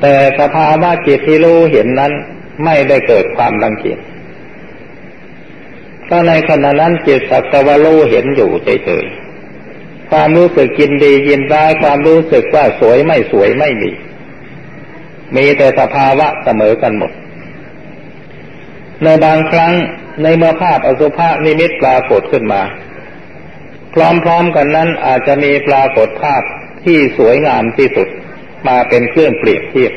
[0.00, 2.12] แต่สภาวะจิตที่รู้เห็นนั้น
[2.64, 3.98] ไม่ได้เกิดความรังเกียจ
[6.10, 13.90] ก็ในขณะนั้นจิตสักต่ว่ารู้เห็นอยู่เฉยๆ ความรู้สึกกินดียินร้ายความรู้สึกว่าสวยไม่สวยไม่มี
[15.36, 17.12] มีแต่สภาวะเสมอกันหมด
[19.02, 19.72] ในบางครั้ง
[20.22, 22.62] ในเมื่อภาพอสุภะนิมิตปรากฏขึ้นมา
[23.94, 23.96] พ
[24.28, 26.42] ร้อมๆกันนั้นอาจจะมีปรากฏภาพ
[26.84, 28.08] ที่สวยงามที่สุด
[28.68, 29.92] มาเป็นเครื่องเปรียบเทียบ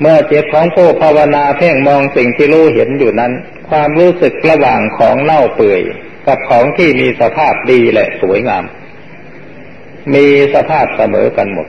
[0.00, 3.32] เมื่อจิตของผู้ภาวนาเพ่งมองสิ่งที่รู้เห็นอยู่นั้น
[3.70, 5.80] ความรู้สึกระหว่างของเน่าเปื่อย
[6.26, 8.64] กับของที่มีสภาพดีและสวยงาม
[10.14, 11.68] มีสภาพเสมอกันหมด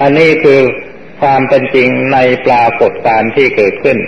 [0.00, 0.60] อันนี้คือ
[1.20, 3.98] ความเป็นจริงในปรากฏการณ์ที่เกิดขึ้น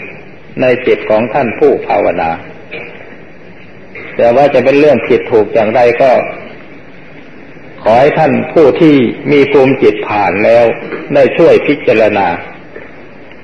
[0.61, 2.30] ในจิตของท่านผู้ภาวนา
[4.16, 6.11] แต่ว่าจะเป็นเรื่องผิดถูกอย่างไรก็
[7.89, 8.97] ขอให้ท่านผู้ที่
[9.32, 10.64] มีภูมิจิตผ่านแล้ว
[11.14, 12.28] ได้ช่วยพิจารณา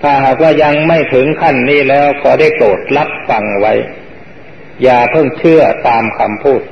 [0.03, 3.75] ถ้าหากว่ายังไม่ถึงขั้นนี้แล้วขอได้โปรดรับฟังไว้
[4.83, 6.63] อย่าเพิ่งเชื่อตามคำพูด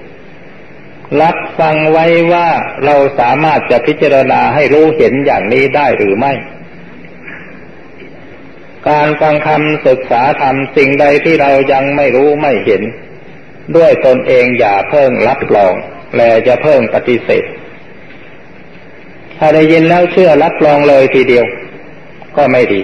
[1.23, 2.49] รับฟังไว้ว่า
[2.85, 6.33] เราสามารถจะพิจารณาให้รู้เห็นอย่างนี้ได้หรือไม่
[8.89, 12.83] การฟังคำศึกษาธรรมสิ่งใดที่เรายังไม่รู้ไม่เห็น
[13.77, 15.75] ด้วยตนเองอย่าเพิ่งรับรอง
[16.17, 17.45] แลจะเพิ่งปฏิเสธ
[19.39, 21.45] ถ้าได้ยินแล้วเชื่อรับรองเลยทีเดียว
[22.37, 22.83] ก็ไม่ดี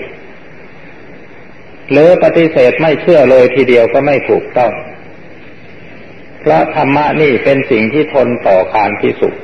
[1.91, 4.73] หรือปฏิเสธไม่เชื่อเลยทีเดียวก็ไม่ถูกต้อง
[6.41, 9.43] เพราะธรรมะนี่เป็นสิ่งที่ทนต่อการพิสูจน์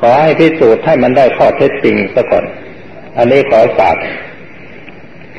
[0.00, 2.44] ขอให้พิสูจน์ให้มันได้ข้อเท็จจริงซะก่อน
[3.18, 3.96] อันนี้ขอฝาก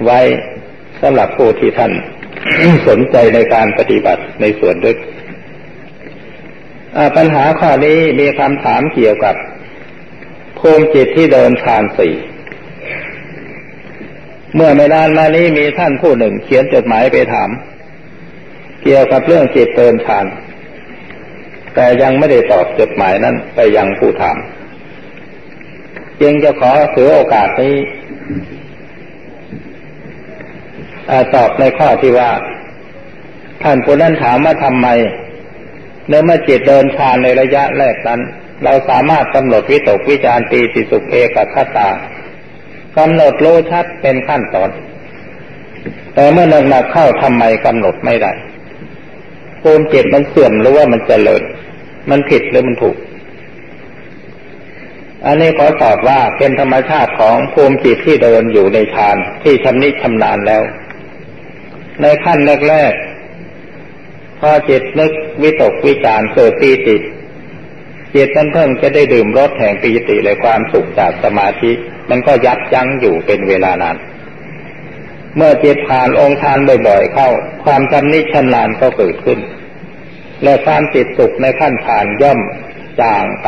[0.05, 0.19] ไว้
[1.01, 1.91] สำหรับผู้ที่ท่าน
[2.87, 4.97] สนใจในการปฏิบัติในส่วนลึก
[7.15, 9.35] ปัญหาข้อนี้มีคำถามเกี่ยวกับ
[10.59, 12.13] ภูมิจิตที่เดินฌานสี่
[14.55, 17.49] เมื่อไม่นานมานี้มีท่านผู้หนึ่งเขียนจดหมายไปถาม
[18.83, 20.25] เกี่ยวกับเรื่องจิตเดินฌาน
[21.75, 24.37] แต่ยังไม่ได้ตอบจดหมายนั้นไปยังผู้ถาม
[26.21, 27.75] จึงจะขอถือโอกาสนี้
[31.35, 32.31] ตอบในข้อที่ว่า
[33.63, 34.87] ท่านผู้นั้นถามว่าทำไม
[36.07, 38.21] เนื่อเมื่อจิตเดินฌานในระยะแรกนั้น
[38.63, 41.89] เราสามารถกำหนดวิตกวิจารปีติสุขเอกคตา
[42.97, 44.69] กำหนดรู้ชัดเป็นขั้นตอน
[46.13, 48.31] แต่เมื่อหนักเข้าทำไมกำหนดไม่ได้
[49.61, 51.43] ภูมิจิตมันเสื่อมหรือว่ามันเจริญ
[52.09, 52.97] มันผิดหรือมันถูก
[55.25, 60.63] อันนี้ขอตอบว่าเป็นธรรมชาติของภูมิจิตที่เดินอยู่ในฌานที่ชำนิชำนาญแล้ว
[62.01, 62.39] ในขั้น
[62.69, 65.11] แรกๆพอจิตนึก
[65.43, 66.97] วิตกวิจารเกิดปีติ
[68.15, 71.71] จิตนั้นเพิ่งจะได้ดื่มรสแห่งปีติและความสุขจากสมาธิ
[72.09, 73.97] มันก็ยับยั้งอยู่เป็นเวลานาน
[75.35, 77.29] เมื่อจิตผ่านองค์ฌานบ่อยๆเข้า
[77.63, 79.39] ความจำนิชันานก็เกิดขึ้น
[80.43, 82.39] และความติดสุขในขั้นผ่านย่อม
[82.99, 83.45] จางไป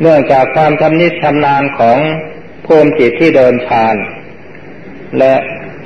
[0.00, 1.98] เนื่องจากความจำนิชำนาญของ
[2.66, 3.96] ภูมิจิตที่เดินฌาน
[5.18, 5.34] และ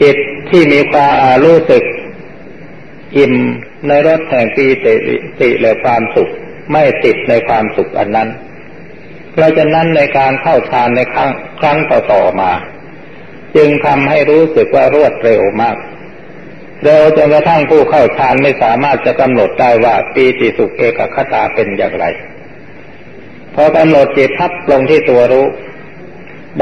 [0.02, 0.16] จิต
[0.50, 1.12] ที่มีความ
[1.44, 1.82] รู้สึก
[3.18, 3.34] อิ่ม
[3.88, 4.94] ในรสแห่งปีติ
[5.40, 6.30] ติและความสุข
[6.72, 8.28] ไม่ติดในความสุขอันนั้น
[9.32, 11.30] เพราะฉะนั้นในการเข้าฌานในครั้ง
[11.60, 12.52] ครั้งต่อๆมา
[13.56, 15.76] จึงทำให้รู้สึกว่ารวดเร็วมาก
[16.84, 22.06] เร็วจนกระทั่งผู้เข้าฌานไม่สามารถจะกำหนดได้ว่าปีติสุขเอกคตาเป็นอย่างไร
[23.54, 25.46] พอกำหนดจิตทับลงที่ตัวรู้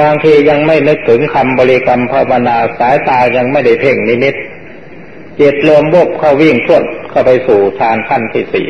[0.00, 4.34] บางทียังไม่นึกถึงคำบริกรรมภาวนาสายตายังไม่ได้เพ่งนิมิต
[5.38, 8.66] จิตรวมบุบเข้าวิ่งพวดเข้าไปสู่ฌานขั้นที่สี่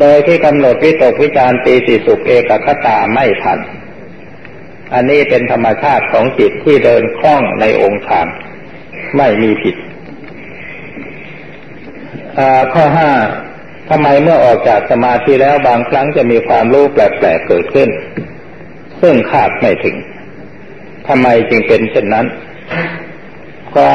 [0.00, 3.58] โดยที่กำหนดวิตกวิจารปีติสุขเอกคตาไม่ทัน
[4.94, 8.26] อันนี้เป็นธรรมชาติของจิตที่เดินคล่องในองค์ฌาน
[9.16, 9.76] ไม่มีผิด
[12.72, 13.10] ข้อห้า
[13.90, 17.88] ทำไมเมื่อออกจากสมาธิแล้วบางครั้งจะมีความรู้แปลกๆเกิดขึ้น
[19.00, 19.96] ซึ่งคาดไม่ถึง
[21.08, 22.26] ทำไมจึงเป็นเช่นนั้น
[23.76, 23.88] ก็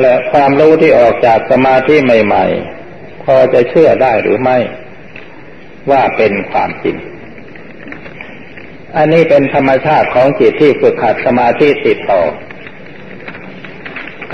[0.00, 2.44] และความรู้ที่ออกจากสมาธิใหม่
[2.86, 4.58] ๆ พอจะเชื่อได้หรือไม่
[5.90, 6.96] ว่าเป็นความจริง
[8.96, 12.22] อันนี้เป็นธรรมชาติของจิตที่ฝึกขัดสมาธิติดต่อ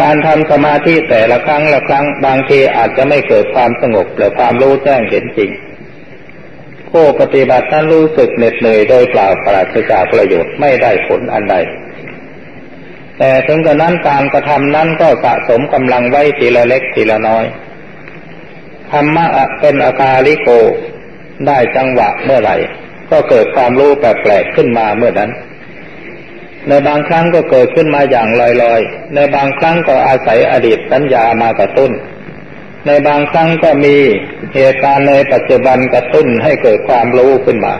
[0.00, 5.50] การทำสมาธิแต่ละครั้งละครั้งบางทีอาจจะไม่เกิดความสงบหรือความรู้แจ้งเห็นจริง
[6.90, 11.56] ผู้ปฏิบัตินั้นรู้สึกเหน็ดเหนื่อยโดยเปล่าปราศจากประโยชน์ไม่ได้ผลอันใด
[13.18, 17.44] แต่ถึงกระนั้นการกระทำนั้นก็สะสมกำลังไว้ทีละเล็กทีละน้อย
[18.90, 19.26] ธรรมะ
[19.60, 20.48] เป็นอาการลิโก
[21.46, 22.56] ได้จังหวะเมื่อไหร่
[23.10, 25.30] ก็เกิดความรู้แปลกๆขึ้นมาเมื่อนั้น
[26.68, 28.28] ในบางครั้งก็เกิดขึ้นมาอย่าง
[28.62, 31.92] ลอยๆ ในบางครั้งก็อาศัยอดีตสัญญามากระตุ้น
[32.86, 33.96] ในบางครั้งก็มี
[34.54, 37.74] เหตุการณ์ในปัจจุบันกระตุ้นให้เกิดความรู้ขึ้นมา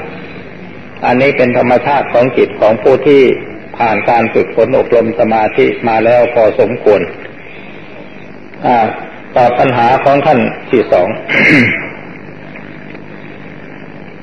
[1.06, 3.22] อันนี้เป็นธรรมชาติของจิตของผู้ที่
[3.78, 7.00] ผ่านการฝึกฝนอบรมสมาธิมาแล้วพอสมควร
[9.36, 11.08] ตอบปัญหาของท่านที่สอง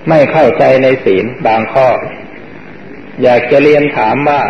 [0.09, 1.87] ไม่เข้าใจในศีลบางข้อ
[3.23, 4.41] อยากจะเรียนถามว่า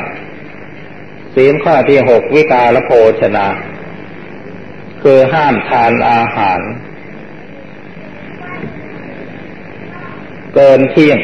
[1.35, 2.91] ศีลข้อที่หกวิกาลโภ
[3.21, 3.47] ชนา
[5.03, 6.59] คือห้ามทานอาหาร
[10.55, 11.19] เกินเที่ยง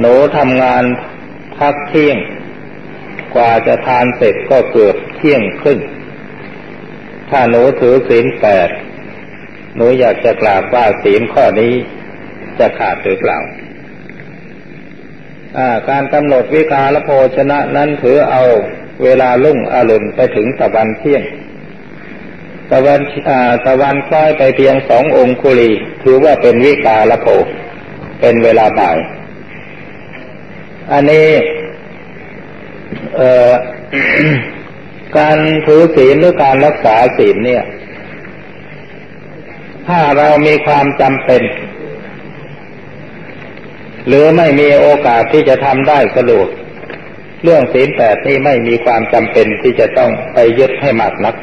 [0.00, 0.84] หนูทำงาน
[1.58, 2.18] พักเที่ยง
[3.34, 5.78] กว่าจะทานเสร็จก็เกือบเที่ยงขึ้น
[7.30, 8.68] ถ้าหนูถือศีลแปด
[9.76, 11.74] หนูอยากจะกราบว่าศีลข้อนี้
[12.58, 13.38] จะขาดหรือเปล่า
[15.88, 18.42] การกำหนดวิกาลโภชนะนั้นถือเอา
[19.02, 21.22] เวลาลุ่งอรุณไปถึงตะวันเที่ยง
[22.70, 23.00] ตะวัน
[23.66, 25.70] ตะวันคล้อยไปเพียงสององคุลี
[26.02, 27.26] ถือว่าเป็นวิกาลโภ
[28.20, 28.96] เป็นเวลาบ่าย
[30.92, 31.28] อันนี้
[35.18, 35.36] การ
[35.66, 37.64] ถือศีลหรือการรักษาศีลเนี่ย
[39.86, 41.42] ถ้าเรามีความจำเป็น
[44.06, 46.48] หรือไม่มีโอกาสที่จะทำได้สะดวก
[47.44, 51.34] เรื่องศีลแปดนี้ไม่มีความจำเป็นที่จะต้องไปยึดให้มากนัก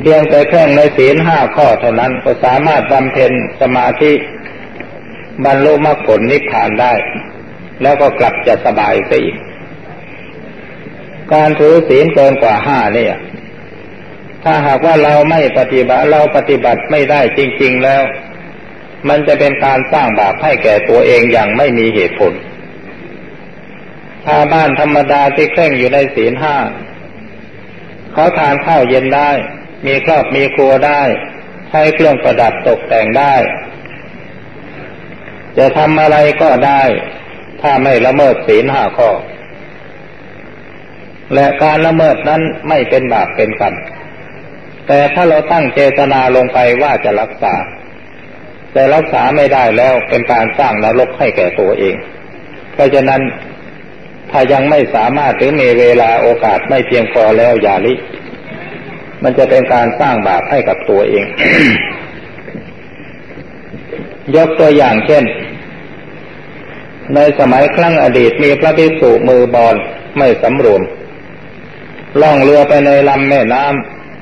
[0.00, 4.12] เพียงแต่แค่ในศีลห้าข้อเท่านั้นก็สามารถบำเพ็ญสมาธิ
[5.44, 6.92] บรรลุมรรคผลนิพพานได้
[7.82, 9.36] แล้วก็กลับจะสบายไปอีก
[11.32, 13.16] การถือศีลเกินกว่าห้าเนี่ย
[14.44, 18.02] ถ้าหากว่าเราไม่ปฏิบัติเราปฏิบัติไม่ได้จริง ๆแล้ว
[19.08, 22.32] มันจะเป็นการสร้างบาปให้แก่ตัวเองอย่างไม่มีเหตุผล
[24.24, 26.56] ถ้าบ้านธรรมดาที่เคร่งอยู่ในศีลห้า
[28.12, 29.30] เขาทานข้าวเย็นได้
[29.86, 31.02] มีครอบมีครัวได้
[31.70, 33.34] ใช้เครื่องประดับตกแต่งได้
[35.58, 36.82] จะทำอะไรก็ได้
[37.62, 39.10] ถ้าไม่ละเมิดศีลห้าข้อ
[41.34, 43.74] และการละเมิดนั้นไม่เป็นบาปเป็นกรรม
[44.86, 47.54] แต่ถ้าเราตั้งเจตนาลงไปว่าจะรักษา
[48.72, 51.96] แต่รักษาไม่ได้แล้วเป็นการสร้างนรกให้แก่ตัวเอง
[52.72, 53.22] เพราะฉะนั้น
[54.30, 57.94] ถ้ายังไม่สามารถหรือมีเวลาโอกาสไม่เพียงพอแล้วอย่าลิ
[59.22, 61.26] มันจะเป็นการสร้างบาปให้กับตัวเอง
[64.36, 65.24] ยกตัวอย่างเช่น
[67.14, 69.74] ในสมัยครั้งอดีตมีพระภิกษุมือบอล
[70.18, 70.82] ไม่สำรวม
[72.20, 73.64] ล่องเรือไปในลำแม่น้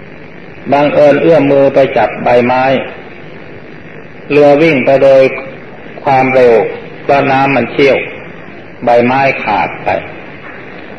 [0.06, 2.62] ำบังเอิญเอื้อมมือไปจับใบไม้
[4.30, 5.22] เรือวิ่งไปโดย
[6.04, 6.54] ความเร็ว
[7.02, 7.96] เพระน้ำมันเชี่ยว
[8.84, 9.88] ใบไม้ขาดไป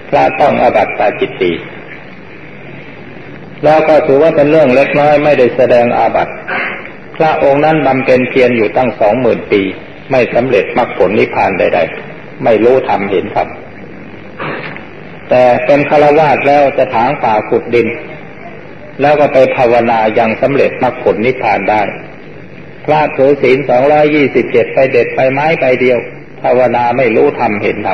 [0.09, 1.51] พระต้องอบัตตาจิตตี
[3.63, 6.33] แล้วก็ถือว่าเป็นเรื่องเล็กน้อยไม่ได้แสดงอาบัติ
[7.17, 9.61] พระองค์นั้นบำเพ็ญเพียรอยู่ตั้งสองหมื่นปี
[10.11, 11.79] ไม่สำเร็จมรรคผลนิพพานใด
[12.11, 17.87] ๆ ไม่รู้ทำเห็นทำแต่เป็นฆราวาสแล้วจะถางป่าขุดดิน
[19.01, 21.81] แล้วก็ไปภาวนายังสำเร็จมรรคผลนิพพานได้
[22.85, 25.99] พระถือศีลสองร้อยี่สิบเจ็ดไปเด็ดไปไม้ไปเดียว
[26.41, 27.89] ภาวนาไม่รู้ทำเห็นท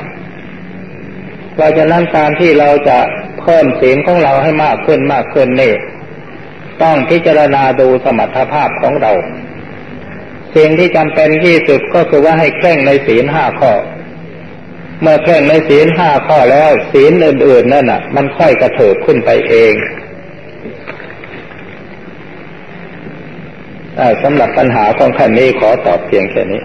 [0.75, 2.97] ำเพราะฉะนั้นการที่เราจะ
[3.41, 5.73] เพิ่มศีลของเราให้มากขึ้นมากขึ้นนี่
[6.81, 9.11] ต้องพิจารณาดูสมรรถภาพของเรา
[10.55, 13.71] สิ่งที่จำเป็นที่สุดก็คือว่าให้เคร่งในศีลห้าข้อ
[15.01, 19.73] เมื่อเคร่งในศีลห้าข้อแล้วศีลอื่นๆนั่นน่ะ มันค่อยกระเถิบขึ้นไปเอง
[24.23, 26.61] สำหรับปัญหาของท่านนี้ขอตอบเพียงแค่นี้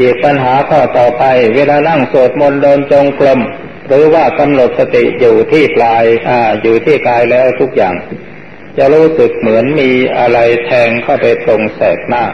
[0.00, 3.40] อีกปัญหาข้อต่อไป เวลานั่งสวดมนต์เดินจงกรม
[3.86, 7.94] หรือว่ากำหนดสติอยู่ที่ปลายอ่าอยู่ที่กายแล้วทุกอย่าง
[8.78, 12.24] จะรู้สึกเหมือนมีอะไรแทงเข้าไปตรงแสกหน้า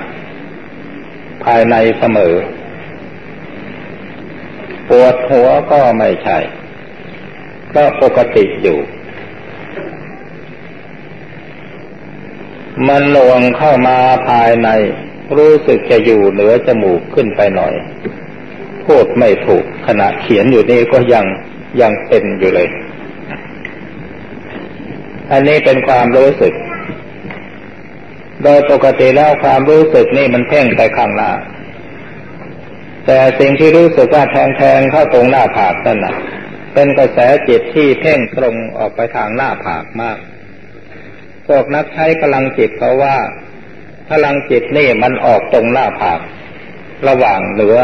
[1.44, 2.34] ภายในเสมอ
[4.88, 6.38] ปวดหัวก็ไม่ใช่
[7.74, 8.78] ก็ปกติอยู่
[12.88, 13.98] มันลวงเข้ามา
[14.28, 14.68] ภายใน
[15.36, 17.74] รู้สึกจะอยู่เหนือจมูกขึ้นไปหน่อย
[18.91, 21.24] พูดไม่ถูก ขณะเขียนอยู่นี่ก็ยัง
[21.80, 22.68] ยังเป็นอยู่เลย
[25.32, 26.55] อันนี้เป็นความรู้สึก
[28.45, 31.30] โดยปกติแล้วความรู้สึกนี่มันเพ่งไปข้างหน้า
[33.07, 36.16] แต่สิ่งที่รู้สึกว่าแทงแทงเข้าตรงหน้าผากนั่นนะ
[36.74, 37.18] เป็นกระแส
[37.49, 40.18] จิตที่เพ่งตรงออกไปทางหน้าผากมาก
[41.49, 43.16] พวกนักใช้พลังจิตเขาว่า
[44.11, 46.20] พลังจิตนี่มันออกตรงหน้าผาก
[47.09, 47.78] ระหว่างเหนือ